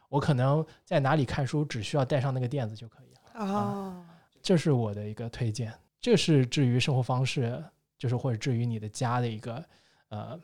[0.08, 3.44] 我可能在哪里看书只需要带上那个垫子就可以了。
[3.44, 4.06] 啊，
[4.40, 5.74] 这是我的一个推荐。
[6.00, 7.60] 这是至于生活方式，
[7.96, 9.64] 就是或者至于你的家的一个
[10.10, 10.38] 呃，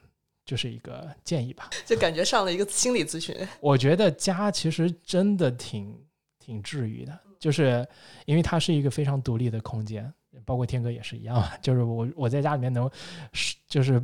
[0.44, 1.70] 就是一个建议吧。
[1.86, 3.34] 就感觉上了一个心理咨询。
[3.60, 5.96] 我觉得家其实真的挺
[6.38, 7.86] 挺治愈的，就是
[8.26, 10.12] 因为它是一个非常独立的空间，
[10.44, 12.90] 包括天哥也是一样嘛，就是我我在家里面能
[13.32, 14.02] 是就是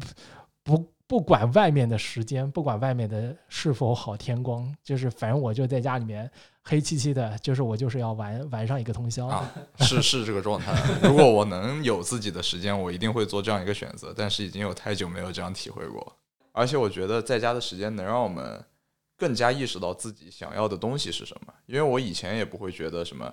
[0.62, 6.30] 不不管外面的时间，不管外面的是否好天光，就是反正我就在家里面
[6.62, 9.26] 黑漆漆的，就是我就是要玩玩上一个通宵。
[9.26, 10.72] 啊，是是这个状态。
[11.02, 14.14] 如果我能有自己的时间，我一定会做这样一个选择。
[14.16, 16.16] 但是已经有太久没有这样体会过，
[16.52, 18.64] 而且我觉得在家的时间能让我们
[19.16, 21.54] 更加意识到自己想要的东西是什么。
[21.66, 23.32] 因为我以前也不会觉得什么，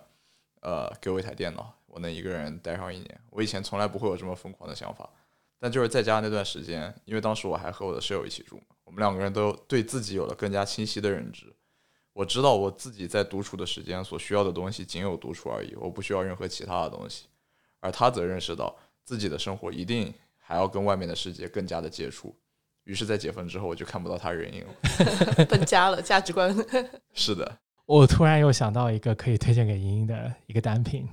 [0.61, 3.21] 呃，给我一台电脑，我能一个人待上一年。
[3.29, 5.09] 我以前从来不会有这么疯狂的想法。
[5.59, 11.51] 但就是在家那段时间，因为当时我还和我的舍友一起住嘛，我们两个人都对自己有了更加清晰的认知。
[12.13, 17.25] 我知道我自己在独处的时间所需要的东西仅有独处而已，我不需要任何其他的东西。
[17.79, 22.35] 而他则认识到自己的生活一定还要跟外面的世界更加的接触。
[22.87, 25.45] 于是，在解封之后，我就看不到他人影了。
[25.45, 26.55] 搬家了，价值观。
[27.13, 31.05] 是的，我突然又想到一个可以推荐给莹莹的一个单品，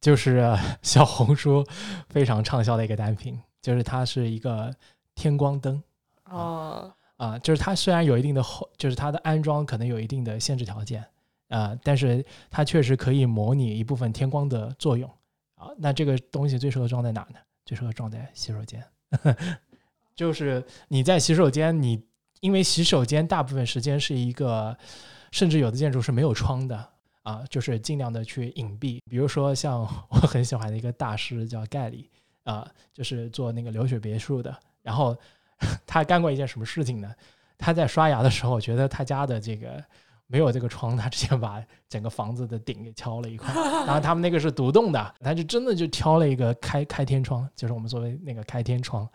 [0.00, 1.66] 就是呃小红书
[2.08, 4.72] 非常畅销的一个单品，就是它是一个
[5.16, 5.82] 天光灯
[6.26, 11.04] 哦，啊、就是它虽然有一定的后，就是它的安装可能有一定的限制条件
[11.48, 15.08] 啊、但是它确实可以模拟一部分天光的作用
[15.56, 15.68] 啊。
[15.76, 17.38] 那这个东西最适合装在哪呢？
[17.64, 18.84] 最适合装在洗手间，
[20.14, 22.02] 就是你在洗手间，你
[22.40, 24.76] 因为洗手间大部分时间是一个，
[25.32, 26.88] 甚至有的建筑是没有窗的
[27.22, 29.00] 啊，就是尽量的去隐蔽。
[29.10, 32.10] 比如说像我很喜欢的一个大师叫盖里
[32.44, 35.16] 啊，就是做那个流水别墅的，然后
[35.86, 37.12] 他干过一件什么事情呢？
[37.56, 39.82] 他在刷牙的时候，觉得他家的这个
[40.34, 43.54] 没有这个窗，他直接把整个房子的顶给敲了一块。
[43.86, 49.08] 然后他们那个是独栋的，他就真的就挑了一个开开天窗，就是我们所谓那个开天窗，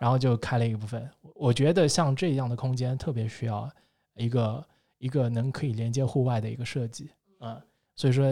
[0.00, 1.08] 然后就开了一部分。
[1.36, 3.70] 我觉得像这样的空间特别需要
[4.16, 4.66] 一个
[4.98, 7.08] 一个能可以连接户外的一个设计，
[7.38, 7.56] 嗯，
[7.94, 8.24] 所以说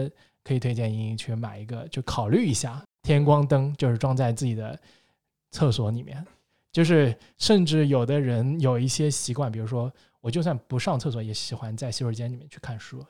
[0.43, 4.77] 可以推荐莹莹去买一个，就考虑一下天光灯，就是装在自己的
[5.51, 6.21] 厕所里面。
[6.73, 9.89] 就是甚至有的人有一些习惯，比如说
[10.23, 13.05] 我就算不上厕所，也喜欢在洗手间里面去看书。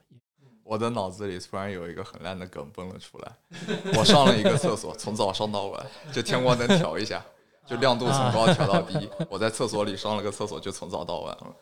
[0.63, 3.31] 我的脑子里突然有一个很烂的梗蹦了出来。
[3.95, 7.23] 我上了一个厕所，从早上到晚，就天光灯调一下，
[7.67, 9.07] 就亮度从高调到低。
[9.29, 11.55] 我在厕所里上了个厕所，就从早到晚了。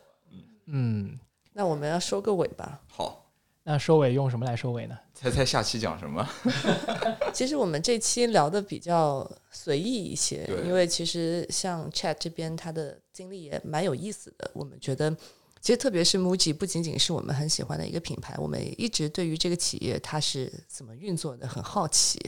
[0.68, 1.18] 嗯，
[1.52, 2.80] 那我们要收个尾吧。
[2.88, 3.30] 好，
[3.62, 4.96] 那收尾用什么来收尾呢？
[5.12, 6.26] 猜猜下期讲什么？
[7.34, 14.50] 其实我们这期聊的比较随意一些，因为其实像 Chat 这边他的经历也蛮有意思的。
[14.54, 15.14] 我们觉得，
[15.62, 22.20] 其实特别是 MUJI 不仅仅是我们很喜欢的一个品牌，我们一直对于这个企业它是怎么运作的很好奇。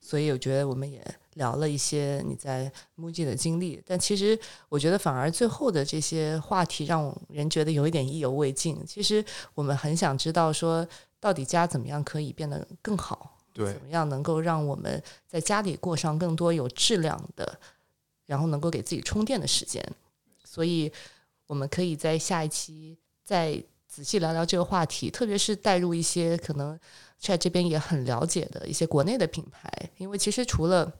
[0.00, 1.00] 所以我觉得我们也
[1.34, 4.36] 聊了一些你在 MUJI 的经历，但其实
[4.68, 8.84] 我觉得反而最后的这些话题让人觉得有一点意犹未尽。
[8.84, 9.24] 其实
[9.54, 10.84] 我们很想知道说，
[11.20, 13.38] 到底家怎么样可以变得更好？
[13.52, 17.56] 对怎么样能够让我们在家里过上更多有质量的，
[18.26, 19.80] 然后能够给自己充电的时间。
[20.42, 20.92] 所以，
[21.46, 26.78] 我们可以在下一期再仔细聊聊这个话题，特别是带入一些可能
[27.20, 30.92] Chat 这边也很了解的一些国内的品牌，因为其实除了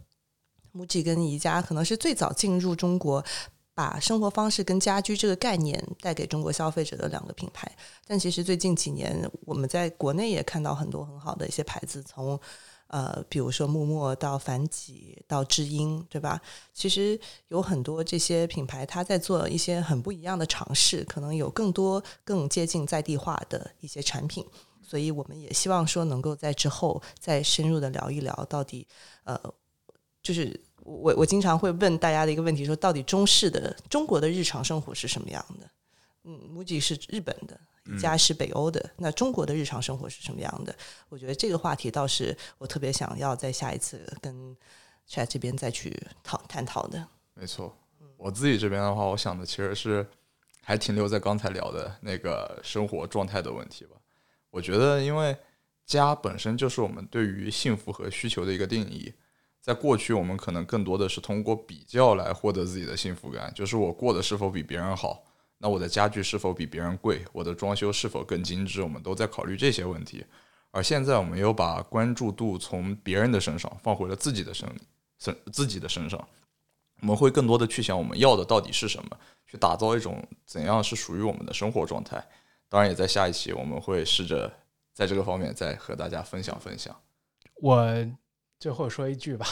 [0.74, 3.24] MUJI 跟宜家，可能是最早进入中国。
[3.74, 7.66] 把生活方式跟家居这个概念带给中国消费者的两个品牌，
[8.06, 12.38] 但其实最近几年，我们在国内也看到很多很好的一些牌子从
[12.92, 16.38] 呃，比如说木墨到凡几到知音，对吧？
[16.74, 17.18] 其实
[17.48, 24.44] 有很多这些品牌，它在做一些很不一样的尝试，可能有更多更接近在地化的一些产品。
[24.82, 28.86] 所以我们也希望说，能够在之后再深入的聊一聊，到底
[29.24, 29.40] 呃，
[30.22, 35.66] 就是我我经常会问大家的一个问题，说到底中式的中国的日常生活是什么样的？
[36.24, 37.58] 嗯，MUJI 是日本的。
[37.84, 40.72] 一家是北欧的，那中国的日常生活是什么样的？
[41.08, 44.56] 我觉得这个话题倒是我特别想要在下一次跟
[45.08, 47.04] Chat 这边再去讨探讨的。
[47.34, 47.76] 没错，
[48.16, 50.06] 我自己这边的话，我想的其实是
[50.62, 53.96] 还停留在刚才聊的那个生活状态的问题吧。
[54.50, 55.36] 我觉得，因为
[55.84, 59.12] 家本身就是我们对于幸福和需求的一个定义，
[59.60, 65.24] 在过去我们可能更多的是通过比较来获得自己的幸福感，就是我过得是否比别人好。
[65.62, 67.24] 那我的家具是否比别人贵？
[67.32, 68.82] 我的装修是否更精致？
[68.82, 70.26] 我们都在考虑这些问题。
[70.72, 74.68] 而现在，我们又把关注度从别人的身上放回了自己的身
[75.20, 76.18] 身自己的身上。
[77.00, 82.20] 我们会更多的去想我们要的到底是什么，去打造一种怎样是属于我们的生活状态。
[82.68, 84.52] 当然，也在下一期我们会试着
[84.92, 86.92] 在这个方面再和大家分享分享。
[87.60, 87.86] 我
[88.58, 89.46] 最后说一句吧，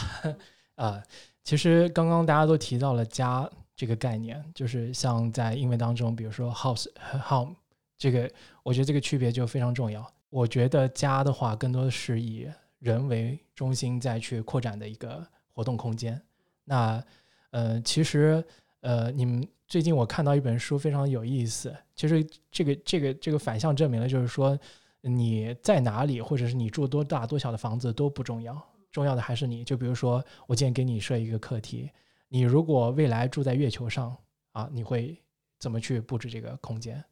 [0.75, 1.01] 啊，
[1.45, 3.49] 其实刚刚大家都提到了家。
[3.81, 7.55] 这个概念就是像在英文当中，比如说 house 和、home，
[7.97, 10.07] 这个我觉得这个区别就非常重要。
[10.29, 16.21] 我觉得家的话，更多的是以人为中心再去扩展的一个活动空间。
[16.63, 17.03] 那
[17.49, 18.45] 呃，其实
[18.81, 24.55] 呃，你们最近我看到一本书非常有意思，其实这个这个这个反向证明了，就是说
[25.01, 29.63] 你在哪里，或者是你住多大多小的房子都不重要，重要的还是你。
[29.63, 31.89] 就比如说，我今天给你设一个课题。
[32.33, 34.15] 你如果未来住在月球上
[34.53, 35.21] 啊，你会
[35.59, 37.03] 怎么去布置这个空间？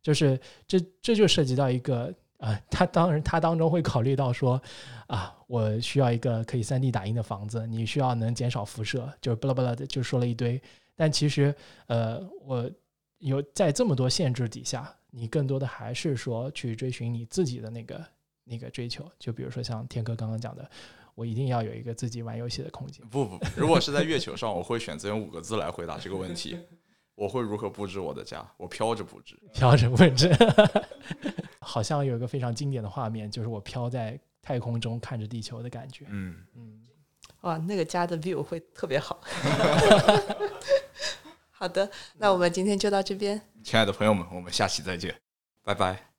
[0.00, 4.58] 就是这这就涉及到一个啊，他当然他当中会考虑到说
[5.06, 10.58] 啊，我需要一个可以 3D 打印的房子，你需要能减少辐射，就巴拉巴拉的就说了一堆。
[10.96, 11.54] 但其实
[11.86, 12.70] 呃，我
[13.18, 18.06] 有在这么多限制底下，你更多的还是说去追寻你自己的那个
[18.44, 19.06] 那个追求。
[19.18, 20.70] 就比如说像天哥刚刚讲的。
[21.18, 23.04] 我一定要有一个自己玩游戏的空间。
[23.08, 26.56] 不不，如果是在月球上，我会选择用五个字来回答这个问题。
[27.16, 28.48] 我会如何布置我的家？
[28.56, 30.30] 我飘着布置，飘着布置。
[31.58, 36.04] 好像有一个非常经典的画面，就是我飘在太空中看着地球的感觉。
[36.08, 36.80] 嗯嗯，
[37.40, 39.20] 哇，那个家的 view 会特别好。
[41.50, 43.42] 好的，那我们今天就到这边。
[43.64, 45.12] 亲爱的朋友们，我们下期再见，
[45.64, 46.17] 拜拜。